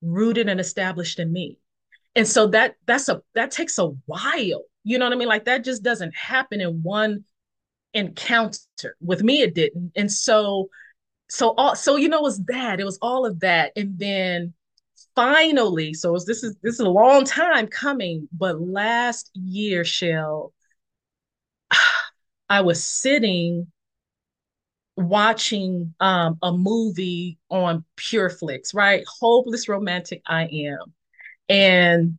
[0.00, 1.58] rooted and established in me
[2.16, 5.28] and so that that's a that takes a while you know what i mean?
[5.28, 7.24] Like that just doesn't happen in one
[7.94, 8.96] encounter.
[9.00, 9.92] With me it didn't.
[9.96, 10.70] And so
[11.28, 13.72] so all so you know it was that it was all of that.
[13.76, 14.54] And then
[15.14, 20.52] finally so was, this is this is a long time coming but last year shell
[22.48, 23.66] i was sitting
[24.96, 29.02] watching um a movie on Pure Flix right?
[29.20, 30.92] Hopeless romantic i am
[31.50, 32.16] and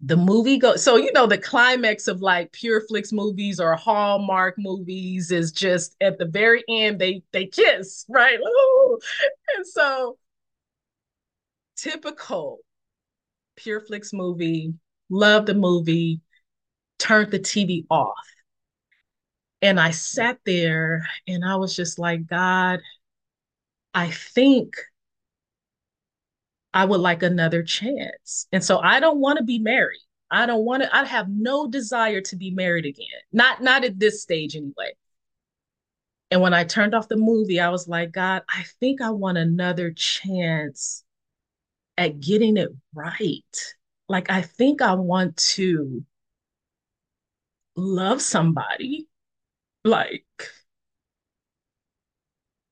[0.00, 4.56] the movie goes so you know the climax of like Pure Flix movies or hallmark
[4.58, 8.98] movies is just at the very end they they kiss right Ooh.
[9.56, 10.18] and so
[11.76, 12.58] typical
[13.56, 14.74] Pure Flix movie
[15.08, 16.20] loved the movie
[16.98, 18.26] turned the tv off
[19.62, 22.80] and i sat there and i was just like god
[23.92, 24.76] i think
[26.74, 28.48] I would like another chance.
[28.52, 30.00] And so I don't want to be married.
[30.30, 33.06] I don't want to, I have no desire to be married again.
[33.32, 34.94] Not not at this stage anyway.
[36.32, 39.38] And when I turned off the movie, I was like, God, I think I want
[39.38, 41.04] another chance
[41.96, 43.74] at getting it right.
[44.08, 46.04] Like I think I want to
[47.76, 49.06] love somebody
[49.84, 50.24] like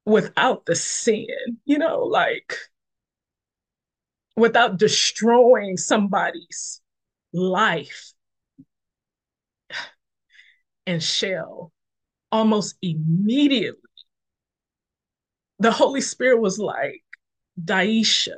[0.04, 2.56] without the sin, you know, like
[4.36, 6.80] without destroying somebody's
[7.32, 8.12] life
[10.86, 11.72] and shell.
[12.30, 13.78] Almost immediately
[15.58, 17.04] the holy spirit was like
[17.62, 18.36] DiEsha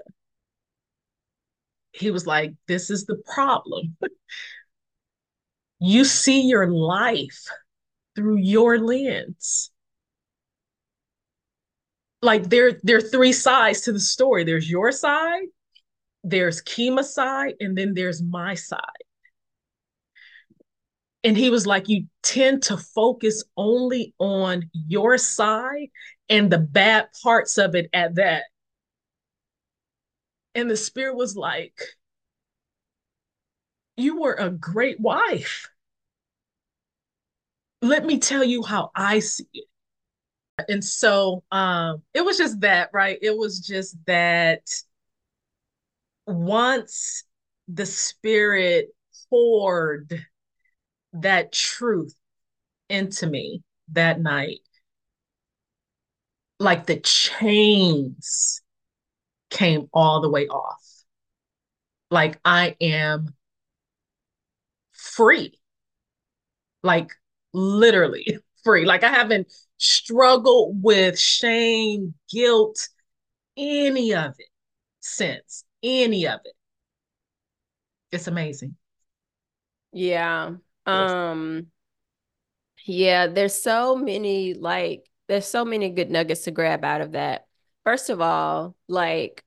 [1.94, 3.96] he was like this is the problem.
[5.80, 7.46] You see your life
[8.16, 9.70] through your lens.
[12.20, 14.44] Like there there are three sides to the story.
[14.44, 15.46] There's your side
[16.24, 18.80] there's Kima side and then there's my side.
[21.22, 25.88] And he was like, you tend to focus only on your side
[26.28, 28.44] and the bad parts of it at that.
[30.54, 31.80] And the spirit was like,
[33.96, 35.68] you were a great wife.
[37.80, 39.64] Let me tell you how I see it.
[40.68, 43.18] And so um, it was just that, right?
[43.20, 44.62] It was just that
[46.26, 47.24] once
[47.68, 48.88] the spirit
[49.30, 50.26] poured
[51.14, 52.14] that truth
[52.88, 53.62] into me
[53.92, 54.60] that night,
[56.58, 58.62] like the chains
[59.50, 60.80] came all the way off.
[62.10, 63.34] like I am
[64.92, 65.58] free,
[66.82, 67.10] like
[67.52, 68.84] literally free.
[68.84, 72.88] Like I haven't struggled with shame, guilt,
[73.56, 74.48] any of it
[75.00, 76.54] since, any of it.
[78.10, 78.76] It's amazing.
[79.92, 80.54] Yeah.
[80.86, 81.66] Um
[82.86, 87.46] yeah, there's so many like there's so many good nuggets to grab out of that.
[87.84, 89.44] First of all, like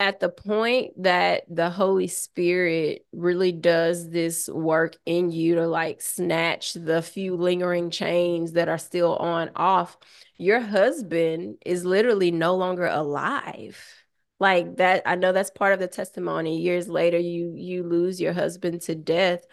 [0.00, 6.02] at the point that the Holy Spirit really does this work in you to like
[6.02, 9.96] snatch the few lingering chains that are still on off,
[10.36, 14.03] your husband is literally no longer alive.
[14.40, 16.60] Like that, I know that's part of the testimony.
[16.60, 19.44] Years later, you you lose your husband to death.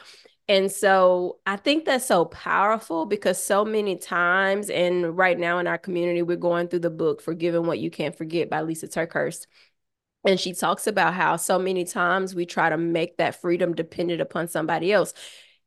[0.48, 5.68] And so I think that's so powerful because so many times, and right now in
[5.68, 9.46] our community, we're going through the book Forgiving What You Can't Forget by Lysa TerKeurst.
[10.26, 14.22] And she talks about how so many times we try to make that freedom dependent
[14.22, 15.14] upon somebody else.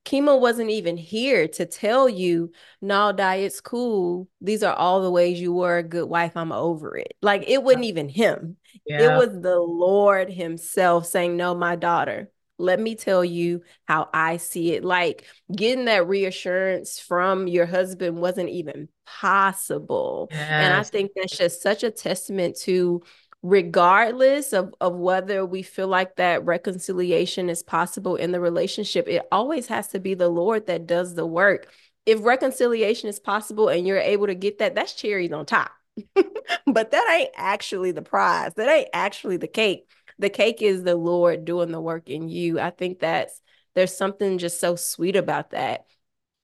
[0.05, 2.53] Kima wasn't even here to tell you,
[2.83, 4.29] no, diet's cool.
[4.41, 6.37] These are all the ways you were a good wife.
[6.37, 7.15] I'm over it.
[7.23, 8.57] Like it wasn't even him.
[8.87, 9.15] Yeah.
[9.15, 14.37] It was the Lord Himself saying, No, my daughter, let me tell you how I
[14.37, 14.85] see it.
[14.85, 15.25] Like
[15.55, 20.29] getting that reassurance from your husband wasn't even possible.
[20.31, 20.51] Yes.
[20.51, 23.03] And I think that's just such a testament to
[23.45, 29.21] regardless of, of whether we feel like that reconciliation is possible in the relationship, it
[29.31, 31.71] always has to be the Lord that does the work.
[32.07, 35.71] If reconciliation is possible and you're able to get that, that's cherries on top.
[36.17, 38.55] but that ain't actually the prize.
[38.55, 39.91] That ain't actually the cake.
[40.19, 42.59] The cake is the Lord doing the work in you.
[42.59, 43.43] I think that's
[43.75, 45.85] there's something just so sweet about that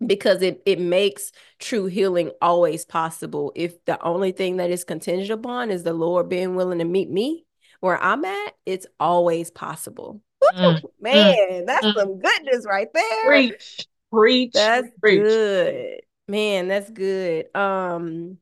[0.05, 5.31] because it it makes true healing always possible if the only thing that is contingent
[5.31, 7.45] upon is the lord being willing to meet me
[7.81, 10.23] where i'm at it's always possible
[10.57, 11.95] mm, man mm, that's mm.
[11.95, 15.23] some goodness right there preach preach that's preach.
[15.23, 18.39] good man that's good um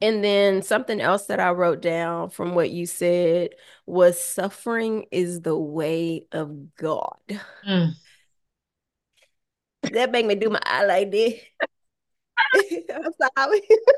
[0.00, 3.50] and then something else that I wrote down from what you said
[3.86, 7.16] was suffering is the way of God.
[9.92, 11.34] That make me do my eye like this.
[12.94, 13.60] I'm sorry.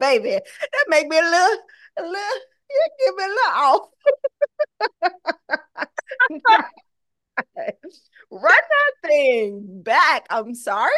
[0.00, 1.58] Baby, that make me a little,
[1.98, 2.40] a little,
[2.70, 3.88] you give me a little off.
[8.30, 10.26] Run that thing back.
[10.30, 10.92] I'm sorry.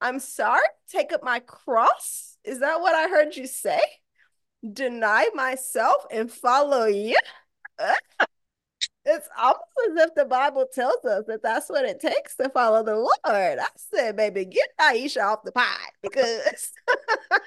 [0.00, 0.62] I'm sorry.
[0.88, 2.36] Take up my cross.
[2.44, 3.80] Is that what I heard you say?
[4.72, 7.16] Deny myself and follow you?
[9.08, 12.82] It's almost as if the Bible tells us that that's what it takes to follow
[12.82, 13.14] the Lord.
[13.24, 16.72] I said, baby, get Aisha off the pot because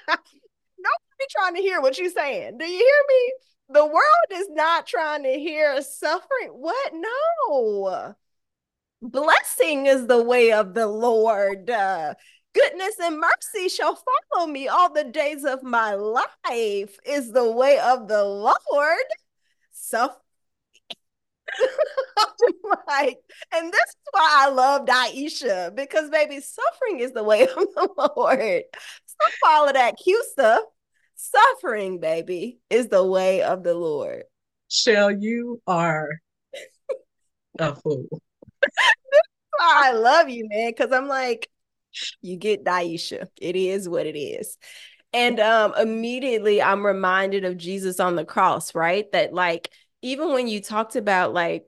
[0.08, 2.56] nobody trying to hear what you're saying.
[2.56, 3.32] Do you hear me?
[3.74, 6.48] The world is not trying to hear suffering.
[6.48, 6.92] What?
[6.94, 8.14] No.
[9.02, 11.68] Blessing is the way of the Lord.
[11.68, 12.14] Uh,
[12.54, 14.02] goodness and mercy shall
[14.32, 18.96] follow me all the days of my life, is the way of the Lord.
[19.72, 20.20] Suffering
[22.88, 23.18] like,
[23.52, 27.88] and this is why I love Aisha because baby, suffering is the way of the
[27.96, 28.62] Lord.
[29.06, 30.62] Stop all of that cute stuff.
[31.14, 34.24] Suffering, baby, is the way of the Lord.
[34.68, 36.08] Shell, you are
[37.58, 38.06] a fool.
[39.60, 41.48] I love you, man, because I'm like,
[42.22, 43.26] you get DiEsha.
[43.40, 44.56] It is what it is.
[45.12, 49.10] And um immediately I'm reminded of Jesus on the cross, right?
[49.12, 49.70] That like
[50.02, 51.66] even when you talked about like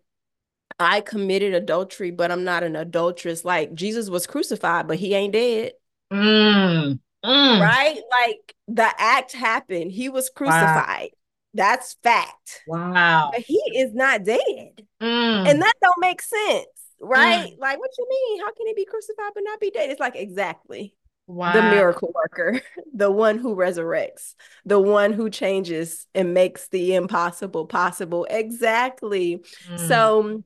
[0.78, 3.44] I committed adultery, but I'm not an adulteress.
[3.44, 5.72] Like Jesus was crucified, but he ain't dead.
[6.12, 7.60] Mm, mm.
[7.60, 8.00] Right?
[8.10, 9.92] Like the act happened.
[9.92, 11.10] He was crucified.
[11.12, 11.18] Wow.
[11.54, 12.62] That's fact.
[12.66, 13.30] Wow.
[13.32, 14.86] But he is not dead.
[15.00, 15.50] Mm.
[15.50, 16.66] And that don't make sense.
[17.00, 17.52] Right?
[17.52, 17.58] Mm.
[17.58, 18.40] Like, what you mean?
[18.40, 19.90] How can he be crucified but not be dead?
[19.90, 20.94] It's like exactly.
[21.32, 21.54] Wow.
[21.54, 22.60] The miracle worker,
[22.94, 24.34] the one who resurrects,
[24.66, 28.26] the one who changes and makes the impossible possible.
[28.28, 29.42] Exactly.
[29.66, 29.88] Mm.
[29.88, 30.44] So,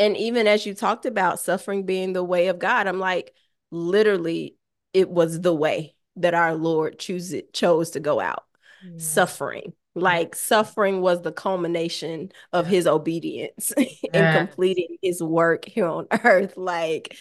[0.00, 3.34] and even as you talked about suffering being the way of God, I'm like,
[3.70, 4.56] literally,
[4.92, 8.42] it was the way that our Lord choose it, chose to go out.
[8.84, 9.00] Mm.
[9.00, 9.74] Suffering.
[9.94, 12.70] Like suffering was the culmination of yeah.
[12.72, 14.40] his obedience yeah.
[14.40, 16.56] in completing his work here on earth.
[16.56, 17.16] Like,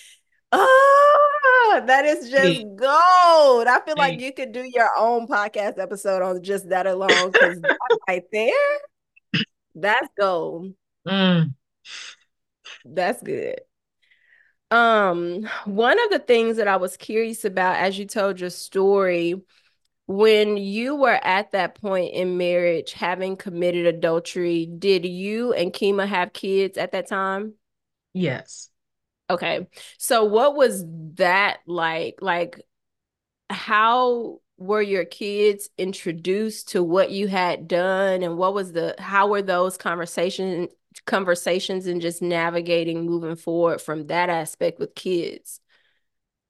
[0.54, 3.68] oh, that is just gold.
[3.68, 7.60] I feel like you could do your own podcast episode on just that alone because
[8.08, 8.54] right there,
[9.76, 10.74] that's gold.
[11.08, 11.54] Mm.
[12.86, 13.60] That's good.
[14.72, 19.36] Um, one of the things that I was curious about as you told your story
[20.06, 26.08] when you were at that point in marriage, having committed adultery, did you and Kima
[26.08, 27.54] have kids at that time?
[28.14, 28.70] Yes.
[29.34, 29.68] Okay.
[29.98, 30.84] So what was
[31.16, 32.20] that like?
[32.22, 32.62] Like
[33.50, 39.28] how were your kids introduced to what you had done and what was the how
[39.28, 40.70] were those conversations
[41.06, 45.60] conversations and just navigating moving forward from that aspect with kids?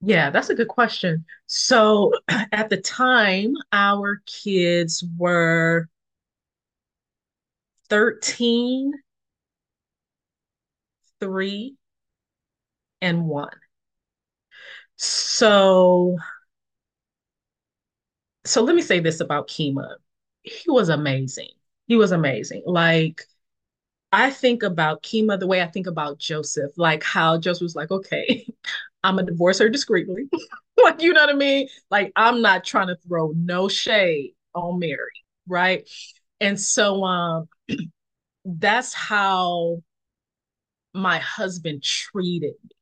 [0.01, 1.25] Yeah, that's a good question.
[1.47, 2.11] So
[2.51, 5.87] at the time, our kids were
[7.89, 8.91] 13,
[11.19, 11.75] 3,
[13.03, 13.51] and 1.
[14.97, 16.17] So
[18.45, 19.95] so let me say this about Kima.
[20.43, 21.49] He was amazing.
[21.87, 22.63] He was amazing.
[22.65, 23.23] Like
[24.11, 27.91] I think about Kima the way I think about Joseph, like how Joseph was like,
[27.91, 28.47] okay,
[29.03, 30.29] I'm gonna divorce her discreetly.
[30.83, 31.69] like, you know what I mean?
[31.91, 35.11] Like, I'm not trying to throw no shade on Mary,
[35.47, 35.89] right?
[36.41, 37.47] And so um
[38.45, 39.83] that's how
[40.93, 42.75] my husband treated me.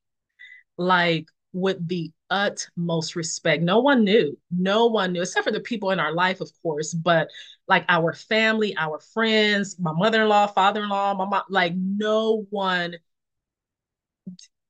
[0.82, 3.62] Like with the utmost respect.
[3.62, 4.38] No one knew.
[4.52, 7.28] No one knew, except for the people in our life, of course, but
[7.68, 12.96] like our family, our friends, my mother-in-law, father-in-law, my mom, like no one,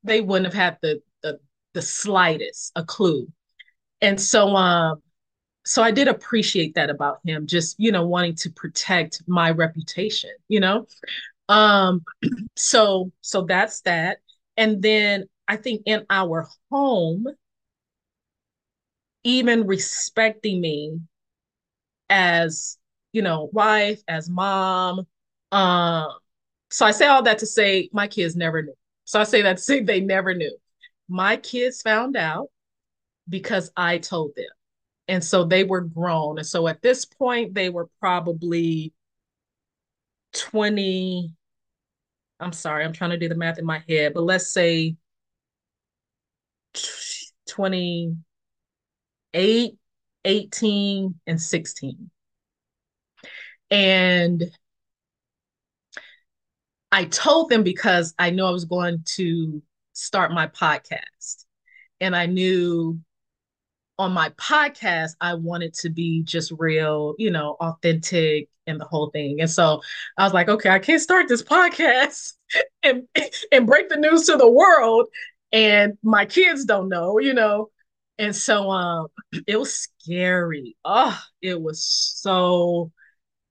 [0.04, 1.40] they wouldn't have had the the,
[1.74, 3.28] the slightest a clue.
[4.02, 5.02] And so um
[5.66, 10.32] so I did appreciate that about him, just you know, wanting to protect my reputation,
[10.48, 10.88] you know.
[11.50, 12.04] Um
[12.58, 14.20] so so that's that.
[14.58, 17.28] And then I think in our home,
[19.26, 20.98] even respecting me
[22.10, 22.78] as
[23.12, 25.06] you know wife as mom
[25.52, 26.08] um
[26.70, 28.74] so i say all that to say my kids never knew.
[29.04, 30.56] So i say that to say they never knew.
[31.10, 32.48] My kids found out
[33.28, 34.46] because i told them.
[35.10, 36.38] And so they were grown.
[36.38, 38.94] And so at this point they were probably
[40.34, 41.34] 20
[42.40, 44.96] i'm sorry i'm trying to do the math in my head but let's say
[47.52, 48.16] 20
[49.34, 49.78] 8,
[50.26, 52.10] 18, and 16.
[53.70, 54.44] And
[56.92, 59.62] I told them because I knew I was going to
[59.94, 61.46] start my podcast.
[62.02, 63.00] And I knew
[63.98, 69.10] on my podcast, I wanted to be just real, you know, authentic and the whole
[69.12, 69.40] thing.
[69.40, 69.82] And so
[70.18, 72.34] I was like, okay, I can't start this podcast
[72.84, 73.08] and
[73.52, 75.08] and break the news to the world
[75.52, 77.70] and my kids don't know, you know.
[78.18, 79.08] And so um
[79.48, 80.78] it was scary.
[80.86, 82.92] Oh, it was so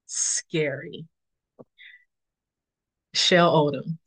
[0.07, 1.07] scary.
[3.13, 3.97] Shell Odom.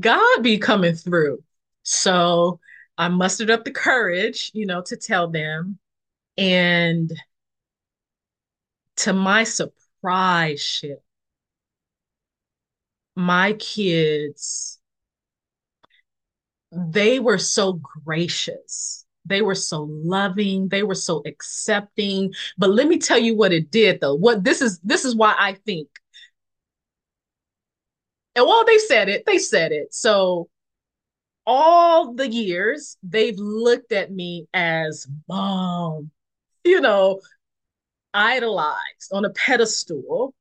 [0.00, 1.42] God be coming through.
[1.82, 2.60] So
[2.98, 5.78] I mustered up the courage, you know, to tell them.
[6.38, 7.12] And
[8.96, 11.02] to my surprise, shit,
[13.16, 14.73] my kids,
[16.74, 19.04] they were so gracious.
[19.24, 20.68] They were so loving.
[20.68, 22.32] They were so accepting.
[22.58, 24.14] But let me tell you what it did though.
[24.14, 25.88] What this is this is why i think.
[28.36, 29.24] And while they said it.
[29.26, 29.94] They said it.
[29.94, 30.48] So
[31.46, 36.10] all the years they've looked at me as mom
[36.64, 37.20] you know
[38.14, 40.34] idolized on a pedestal.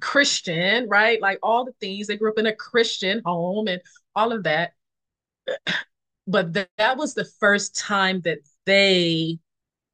[0.00, 1.20] Christian right?
[1.20, 2.06] Like all the things.
[2.06, 3.80] They grew up in a christian home and
[4.14, 4.72] all of that
[6.26, 9.38] but th- that was the first time that they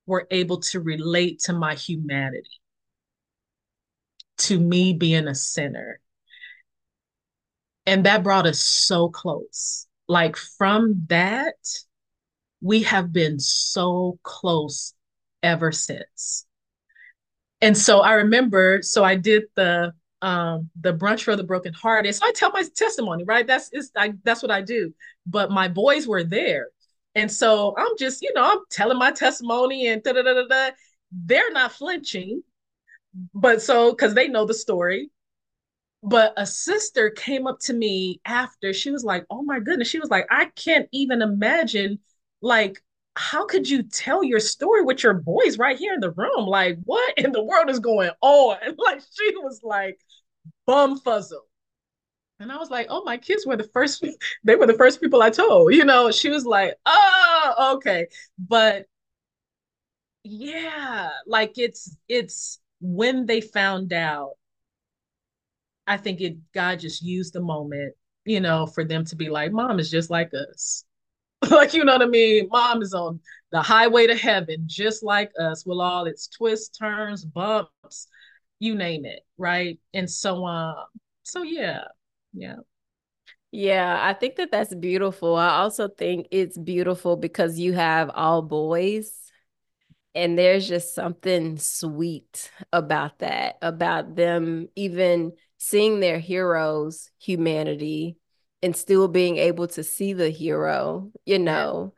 [0.07, 2.51] were able to relate to my humanity,
[4.39, 6.01] to me being a sinner.
[7.87, 9.87] And that brought us so close.
[10.09, 11.57] Like from that,
[12.61, 14.95] we have been so close
[15.43, 16.47] ever since.
[17.61, 19.93] And so I remember, so I did the
[20.23, 22.15] um the brunch for the broken hearted.
[22.15, 23.47] So I tell my testimony, right?
[23.47, 23.91] That's is
[24.25, 24.93] that's what I do.
[25.27, 26.69] But my boys were there.
[27.15, 30.47] And so I'm just, you know, I'm telling my testimony and da da da da
[30.49, 30.71] da.
[31.13, 32.43] They're not flinching,
[33.35, 35.11] but so because they know the story.
[36.03, 39.89] But a sister came up to me after she was like, Oh my goodness.
[39.89, 41.99] She was like, I can't even imagine,
[42.41, 42.83] like,
[43.17, 46.47] how could you tell your story with your boys right here in the room?
[46.47, 48.59] Like, what in the world is going on?
[48.79, 49.99] Like, she was like,
[50.69, 51.47] bumfuzzled.
[52.41, 54.05] And I was like, oh, my kids were the first,
[54.45, 55.75] they were the first people I told.
[55.75, 58.07] You know, she was like, oh, okay.
[58.39, 58.87] But
[60.25, 64.33] yeah, like it's it's when they found out,
[65.87, 67.95] I think it God just used the moment,
[68.25, 70.85] you know, for them to be like, mom is just like us.
[71.51, 72.49] like you know what I mean.
[72.51, 73.21] Mom is on
[73.53, 78.09] the highway to heaven, just like us, with all its twists, turns, bumps,
[78.59, 79.79] you name it, right?
[79.95, 80.87] And so, um,
[81.23, 81.85] so yeah,
[82.33, 82.57] yeah.
[83.51, 85.35] Yeah, I think that that's beautiful.
[85.37, 89.13] I also think it's beautiful because you have all boys,
[90.15, 98.17] and there's just something sweet about that, about them even seeing their heroes' humanity
[98.63, 101.45] and still being able to see the hero, you Yeah.
[101.45, 101.95] know,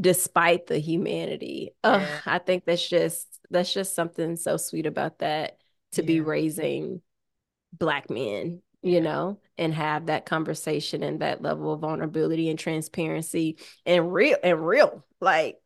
[0.00, 1.72] despite the humanity.
[1.84, 5.58] Ugh, I think that's just that's just something so sweet about that
[5.94, 7.02] to be raising
[7.72, 13.58] black men, you know, and have that conversation and that level of vulnerability and transparency
[13.86, 15.04] and real and real.
[15.20, 15.56] Like,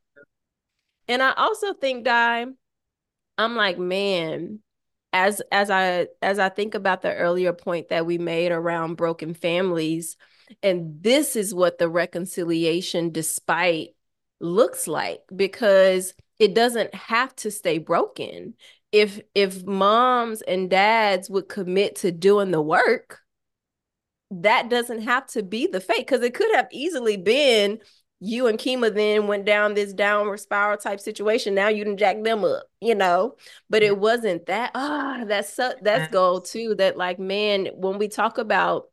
[1.09, 2.47] and I also think, Di,
[3.39, 4.61] I'm like, man,
[5.13, 9.35] as as I as I think about the earlier point that we made around broken
[9.35, 10.17] families,
[10.63, 13.91] and this is what the reconciliation despite
[14.41, 18.55] looks like because it doesn't have to stay broken.
[18.93, 23.21] If if moms and dads would commit to doing the work,
[24.31, 27.81] that doesn't have to be the fate because it could have easily been
[28.21, 31.55] you and Kima then went down this downward spiral type situation.
[31.55, 33.37] Now you didn't jack them up, you know.
[33.71, 34.73] But it wasn't that.
[34.75, 36.75] Ah, that's so that's gold too.
[36.77, 38.87] That like, man, when we talk about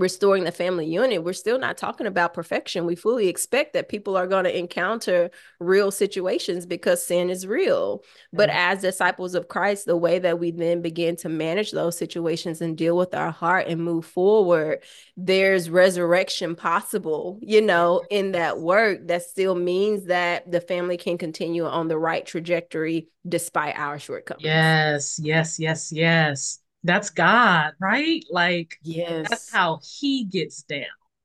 [0.00, 2.86] restoring the family unit, we're still not talking about perfection.
[2.86, 8.02] We fully expect that people are going to encounter real situations because sin is real.
[8.32, 12.62] But as disciples of Christ, the way that we then begin to manage those situations
[12.62, 14.82] and deal with our heart and move forward,
[15.16, 21.18] there's resurrection possible, you know, in that work that still means that the family can
[21.18, 24.44] continue on the right trajectory despite our shortcomings.
[24.44, 26.59] Yes, yes, yes, yes.
[26.82, 28.24] That's God, right?
[28.30, 30.84] Like yes, that's how he gets down.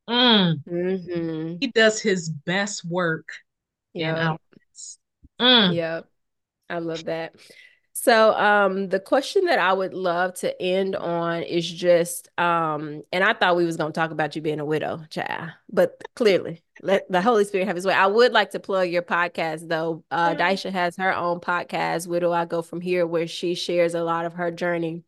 [0.10, 0.64] Mm.
[0.66, 1.56] Mm-hmm.
[1.60, 3.30] He does his best work
[3.94, 4.36] Yeah.
[5.40, 5.76] Mm.
[5.76, 6.06] Yep.
[6.70, 7.36] I love that.
[7.94, 13.24] So, um, the question that I would love to end on is just, um, and
[13.24, 17.10] I thought we was gonna talk about you being a widow, child, but clearly let
[17.10, 17.94] the Holy Spirit have his way.
[17.94, 20.04] I would like to plug your podcast though.
[20.12, 24.04] Uh, DiEsha has her own podcast, Widow I Go From Here, where she shares a
[24.04, 25.04] lot of her journey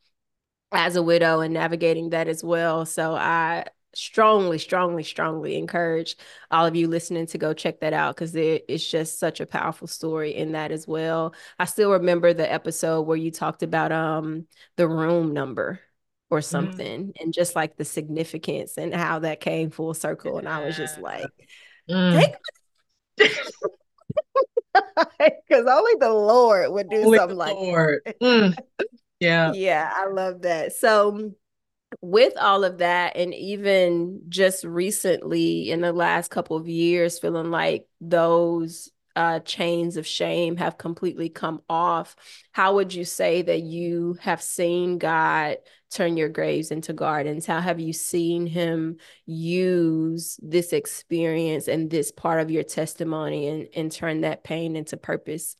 [0.72, 2.86] as a widow and navigating that as well.
[2.86, 6.15] So I strongly, strongly, strongly encourage
[6.51, 9.88] all of you listening to go check that out because it's just such a powerful
[9.88, 11.34] story in that as well.
[11.57, 14.45] I still remember the episode where you talked about um
[14.76, 15.80] the room number
[16.30, 16.43] or Mm.
[16.43, 20.38] something and just like the significance and how that came full circle.
[20.38, 21.03] And I was just Yeah.
[21.03, 21.32] like,
[21.89, 22.36] Mm.
[24.76, 28.01] because only the Lord would do Only something like Lord.
[28.22, 28.57] Mm.
[29.20, 29.53] Yeah.
[29.53, 30.74] Yeah, I love that.
[30.74, 31.32] So,
[32.01, 37.49] with all of that, and even just recently in the last couple of years, feeling
[37.51, 42.15] like those uh, chains of shame have completely come off,
[42.51, 45.57] how would you say that you have seen God
[45.89, 47.45] turn your graves into gardens?
[47.45, 53.68] How have you seen Him use this experience and this part of your testimony and,
[53.76, 55.55] and turn that pain into purpose?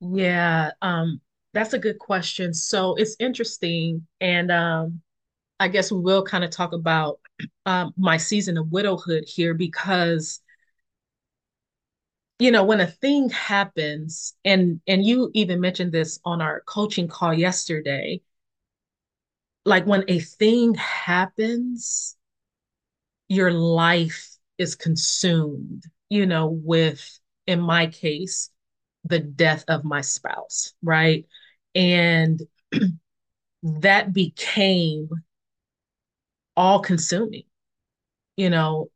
[0.00, 0.72] Yeah.
[0.80, 1.20] Um,
[1.54, 2.52] that's a good question.
[2.52, 4.06] So it's interesting.
[4.20, 5.00] And um,
[5.60, 7.20] I guess we will kind of talk about
[7.64, 10.40] um, my season of widowhood here because
[12.38, 17.08] you know when a thing happens and and you even mentioned this on our coaching
[17.08, 18.20] call yesterday
[19.64, 22.16] like when a thing happens
[23.28, 28.50] your life is consumed you know with in my case
[29.04, 31.26] the death of my spouse right
[31.74, 32.40] and
[33.62, 35.08] that became
[36.56, 37.44] all consuming
[38.36, 38.88] you know?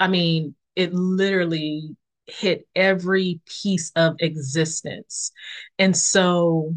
[0.00, 1.96] I mean it literally
[2.26, 5.32] hit every piece of existence.
[5.78, 6.74] And so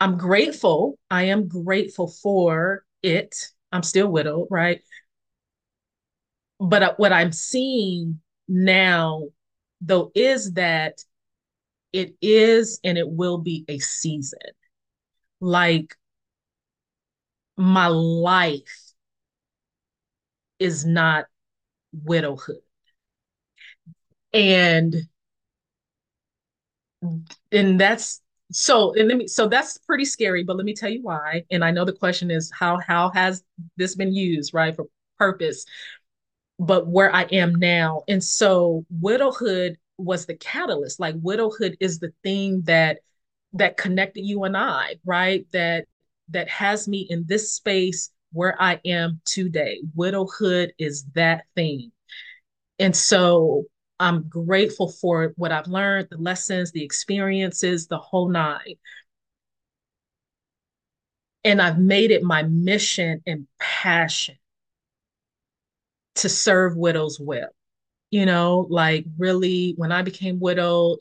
[0.00, 0.98] i'm grateful.
[1.10, 3.34] I am grateful for it.
[3.72, 4.80] I'm still widowed right?
[6.60, 9.28] But uh, what i'm seeing now
[9.80, 11.02] though is that
[11.94, 14.40] it is and it will be a season.
[15.40, 15.96] Like
[17.56, 18.94] my life
[20.58, 21.26] is not
[21.92, 22.62] widowhood.
[24.32, 24.94] And
[27.52, 28.20] and that's
[28.52, 31.44] so and let me so that's pretty scary but let me tell you why.
[31.50, 33.42] And i know the question is how how has
[33.76, 34.86] this been used right for
[35.18, 35.64] purpose?
[36.58, 38.02] But where i am now.
[38.08, 42.98] And so widowhood was the catalyst like widowhood is the thing that
[43.52, 45.86] that connected you and i right that
[46.28, 51.92] that has me in this space where i am today widowhood is that thing
[52.78, 53.64] And so
[54.00, 58.76] I'm grateful for what I've learned, the lessons, the experiences, the whole nine.
[61.44, 64.36] And I've made it my mission and passion
[66.16, 67.48] to serve widows well.
[68.14, 71.00] You know, like really, when I became widowed,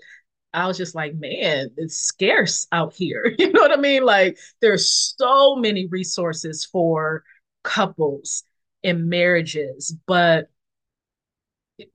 [0.54, 3.36] I was just like, man, it's scarce out here.
[3.40, 4.04] You know what I mean?
[4.04, 7.24] Like, there's so many resources for
[7.64, 8.44] couples
[8.84, 10.50] and marriages, but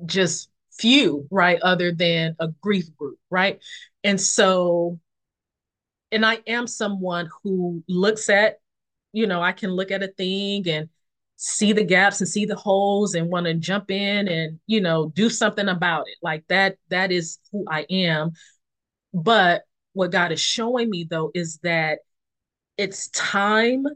[0.07, 1.61] just few, right?
[1.63, 3.61] Other than a grief group, right?
[4.05, 4.99] And so,
[6.11, 8.59] and I am someone who looks at,
[9.13, 10.89] you know, I can look at a thing and
[11.41, 15.11] see the gaps and see the holes and want to jump in and, you know,
[15.15, 16.17] do something about it.
[16.21, 18.33] Like that, that is who I am.
[19.15, 19.63] But
[19.93, 22.01] what God is showing me though is that
[22.77, 23.87] it's time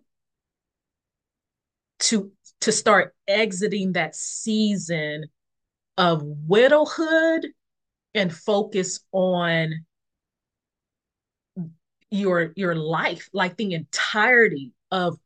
[1.98, 2.30] to
[2.60, 5.24] to start exiting that season
[5.96, 7.46] of widowhood
[8.14, 9.84] and focus on
[12.08, 15.18] your your life, like the entirety of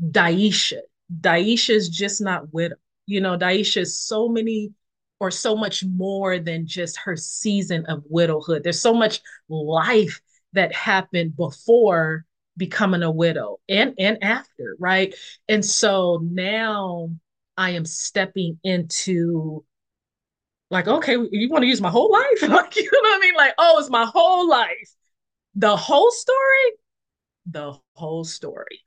[0.00, 0.80] DiEsha.
[1.20, 2.76] DiEsha is just not widow.
[3.06, 4.72] You know, DiEsha is so many
[5.20, 8.64] or so much more than just her season of widowhood.
[8.64, 10.20] There's so much life
[10.52, 12.24] that happened before
[12.56, 15.14] becoming a widow and and after, right?
[15.48, 17.10] And so now
[17.56, 19.64] I am stepping into
[20.70, 22.42] like, okay, you want to use my whole life?
[22.48, 23.34] like, you know what I mean?
[23.36, 24.90] Like, oh, it's my whole life.
[25.54, 26.72] The whole story,
[27.46, 28.80] the whole story.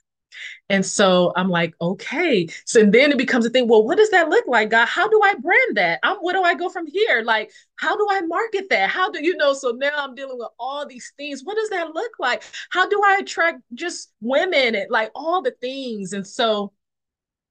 [0.69, 2.47] And so I'm like, okay.
[2.65, 3.67] So then it becomes a thing.
[3.67, 4.87] Well, what does that look like, God?
[4.87, 5.99] How do I brand that?
[6.03, 7.21] I'm where do I go from here?
[7.23, 8.89] Like, how do I market that?
[8.89, 9.53] How do you know?
[9.53, 11.43] So now I'm dealing with all these things.
[11.43, 12.43] What does that look like?
[12.71, 16.13] How do I attract just women and like all the things?
[16.13, 16.73] And so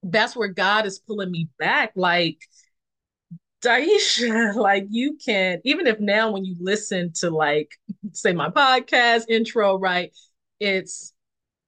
[0.02, 1.92] that's where God is pulling me back.
[1.94, 2.38] Like,
[3.64, 7.72] DiEsha, like you can, even if now when you listen to like
[8.12, 10.12] say my podcast intro, right?
[10.60, 11.13] It's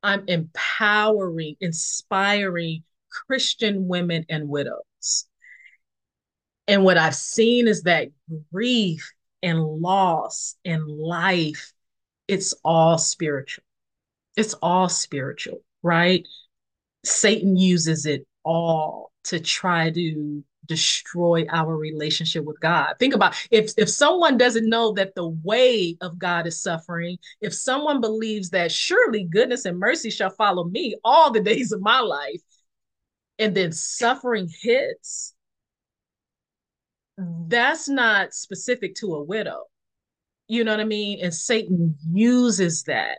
[0.06, 5.26] I'm empowering, inspiring Christian women and widows.
[6.68, 8.10] And what I've seen is that
[8.52, 11.72] grief and loss and life,
[12.28, 13.64] it's all spiritual.
[14.36, 16.24] It's all spiritual, right?
[17.04, 22.94] Satan uses it all to try to destroy our relationship with God.
[22.98, 27.54] Think about if if someone doesn't know that the way of God is suffering, if
[27.54, 32.00] someone believes that surely goodness and mercy shall follow me all the days of my
[32.00, 32.40] life,
[33.38, 35.34] and then suffering hits,
[37.18, 39.64] that's not specific to a widow.
[40.48, 41.20] You know what I mean?
[41.22, 43.18] And Satan uses that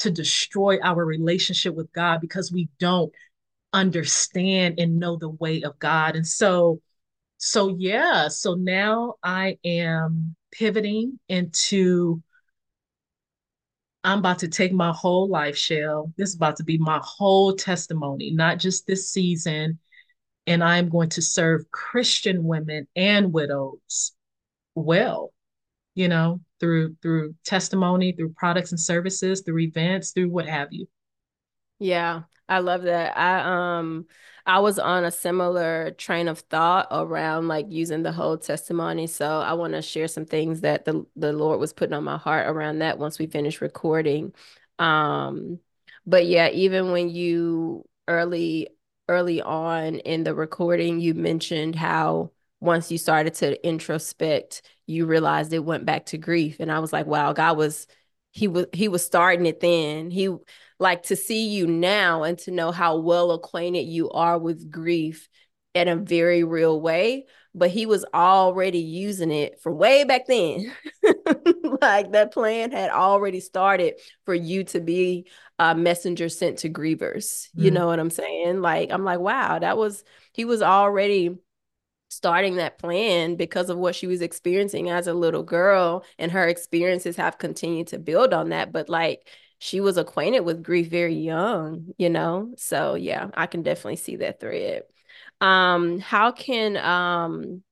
[0.00, 3.12] to destroy our relationship with God because we don't
[3.74, 6.16] understand and know the way of God.
[6.16, 6.80] And so,
[7.36, 12.22] so yeah, so now I am pivoting into
[14.04, 16.12] I'm about to take my whole life, Shell.
[16.18, 19.78] This is about to be my whole testimony, not just this season.
[20.46, 24.12] And I'm going to serve Christian women and widows
[24.74, 25.32] well,
[25.94, 30.86] you know, through through testimony, through products and services, through events, through what have you.
[31.84, 33.14] Yeah, I love that.
[33.18, 34.06] I um
[34.46, 39.06] I was on a similar train of thought around like using the whole testimony.
[39.06, 42.16] So I want to share some things that the the Lord was putting on my
[42.16, 44.32] heart around that once we finish recording.
[44.78, 45.60] Um
[46.06, 48.68] but yeah, even when you early
[49.08, 52.30] early on in the recording you mentioned how
[52.60, 56.94] once you started to introspect, you realized it went back to grief and I was
[56.94, 57.86] like, wow, God was
[58.32, 60.10] he was he was starting it then.
[60.10, 60.34] He
[60.78, 65.28] like to see you now and to know how well acquainted you are with grief
[65.74, 70.72] in a very real way but he was already using it from way back then.
[71.80, 73.94] Like that plan had already started
[74.24, 75.26] for you to be
[75.58, 77.48] a messenger sent to grievers.
[77.54, 78.62] You mm know what i'm saying?
[78.62, 80.02] Like i'm like wow that was
[80.32, 81.36] he was already
[82.08, 86.46] starting that plan because of what she was experiencing as a little girl and her
[86.46, 88.72] experiences have continued to build on that.
[88.72, 92.54] But like she was acquainted with grief very young, you know?
[92.56, 94.82] So yeah, I can definitely see that thread.
[95.40, 97.62] Um, how can um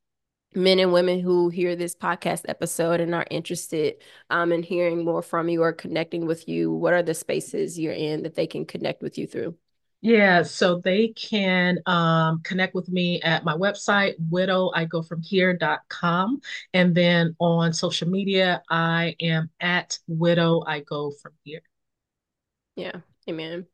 [0.55, 3.97] men and women who hear this podcast episode and are interested
[4.31, 7.93] um in hearing more from you or connecting with you, what are the spaces you're
[7.95, 9.57] in that they can connect with you through?
[10.05, 16.41] Yeah, so they can um, connect with me at my website, widowigofromhere.com.
[16.75, 21.63] And then on social media, I am at widow I go from here.
[22.77, 23.01] Yeah.
[23.29, 23.67] Amen.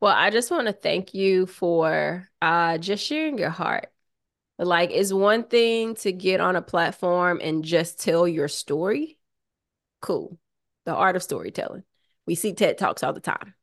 [0.00, 3.92] Well, I just want to thank you for uh, just sharing your heart
[4.58, 9.18] Like, it's one thing to get on a platform and just tell your story.
[10.02, 10.38] Cool.
[10.86, 11.84] The art of storytelling.
[12.26, 13.54] We see TED Talks all the time.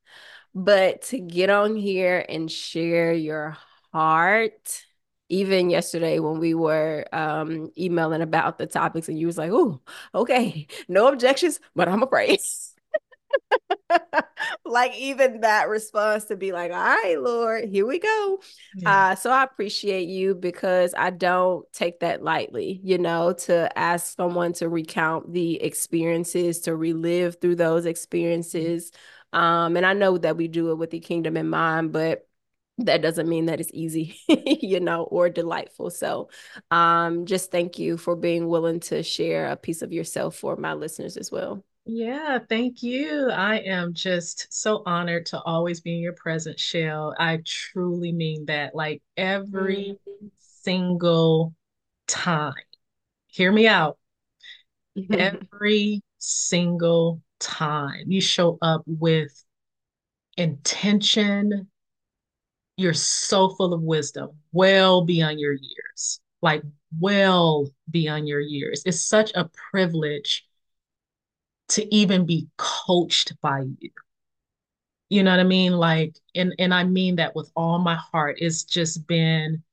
[0.56, 3.58] But to get on here and share your
[3.94, 4.86] heart,
[5.30, 9.82] even yesterday when we were um, emailing about the topics, and you was like, "Oh,
[10.16, 12.40] okay, no objections, but I'm a afraid."
[14.66, 18.42] like even that response to be like, all right, Lord, here we go.
[18.76, 19.12] Yeah.
[19.12, 24.16] Uh, so I appreciate you because I don't take that lightly, you know, to ask
[24.16, 28.92] someone to recount the experiences, to relive through those experiences.
[29.34, 32.28] Um, and I know that we do it with the kingdom in mind, but
[32.80, 35.90] that doesn't mean that it's easy, you know, or delightful.
[35.90, 36.30] So,
[36.72, 40.74] um, just thank you for being willing to share a piece of yourself for my
[40.74, 41.64] listeners as well.
[41.94, 43.30] Yeah, thank you.
[43.30, 47.14] I am just so honored to always be in your presence, Shell.
[47.20, 48.74] I truly mean that.
[48.74, 50.28] Like every mm-hmm.
[50.40, 51.54] single
[52.08, 52.54] time,
[53.28, 53.98] hear me out.
[55.12, 59.44] every single time you show up with
[60.38, 61.68] intention,
[62.78, 66.64] you're so full of wisdom, well beyond your years, like
[66.98, 68.82] well beyond your years.
[68.86, 70.46] It's such a privilege
[71.72, 73.92] to even be coached by you.
[75.10, 75.74] You know what I mean?
[75.74, 78.38] Like, and and I mean that with all my heart.
[78.40, 79.64] It's just been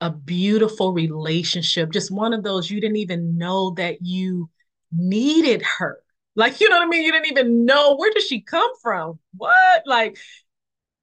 [0.00, 1.90] a beautiful relationship.
[1.90, 4.50] Just one of those you didn't even know that you
[4.92, 5.98] needed her.
[6.36, 7.02] Like, you know what I mean?
[7.02, 9.18] You didn't even know where did she come from?
[9.36, 9.82] What?
[9.86, 10.18] Like,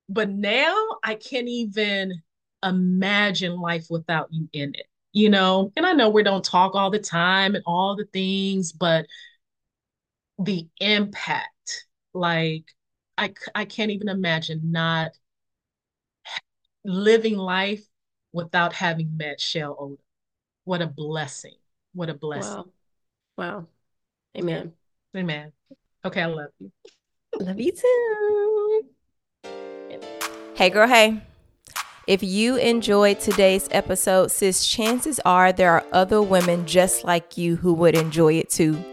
[0.08, 2.22] but now I can't even
[2.64, 5.72] imagine life without you in it, you know?
[5.76, 9.08] And I know we don't talk all the time and all the things, but
[10.40, 12.66] the impact like
[13.18, 15.12] i i can't even imagine not
[16.86, 17.84] living life
[18.32, 20.02] without having met Shell Oda.
[20.66, 21.56] What a blessing.
[21.94, 22.58] What a blessing.
[22.58, 22.66] Wow.
[23.38, 23.68] Wow.
[24.38, 24.74] Amen.
[25.14, 25.22] Yeah.
[25.22, 25.52] Amen.
[26.04, 26.72] Okay, I love you.
[27.40, 28.84] Love you too.
[30.56, 31.22] Hey girl, hey.
[32.08, 37.56] If you enjoyed today's episode, sis, chances are there are other women just like you
[37.56, 38.84] who would enjoy it too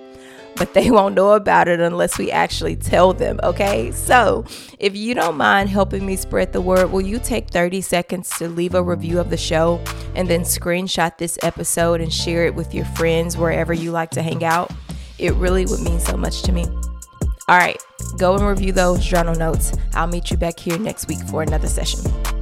[0.57, 3.93] but they won't know about it unless we actually tell them, okay?
[3.93, 4.45] So,
[4.79, 8.49] if you don't mind helping me spread the word, will you take 30 seconds to
[8.49, 9.83] leave a review of the show
[10.15, 14.23] and then screenshot this episode and share it with your friends wherever you like to
[14.23, 14.71] hang out?
[15.19, 16.67] It really would mean so much to me.
[17.49, 17.83] All right,
[18.19, 19.73] go and review those journal notes.
[19.95, 22.42] I'll meet you back here next week for another session.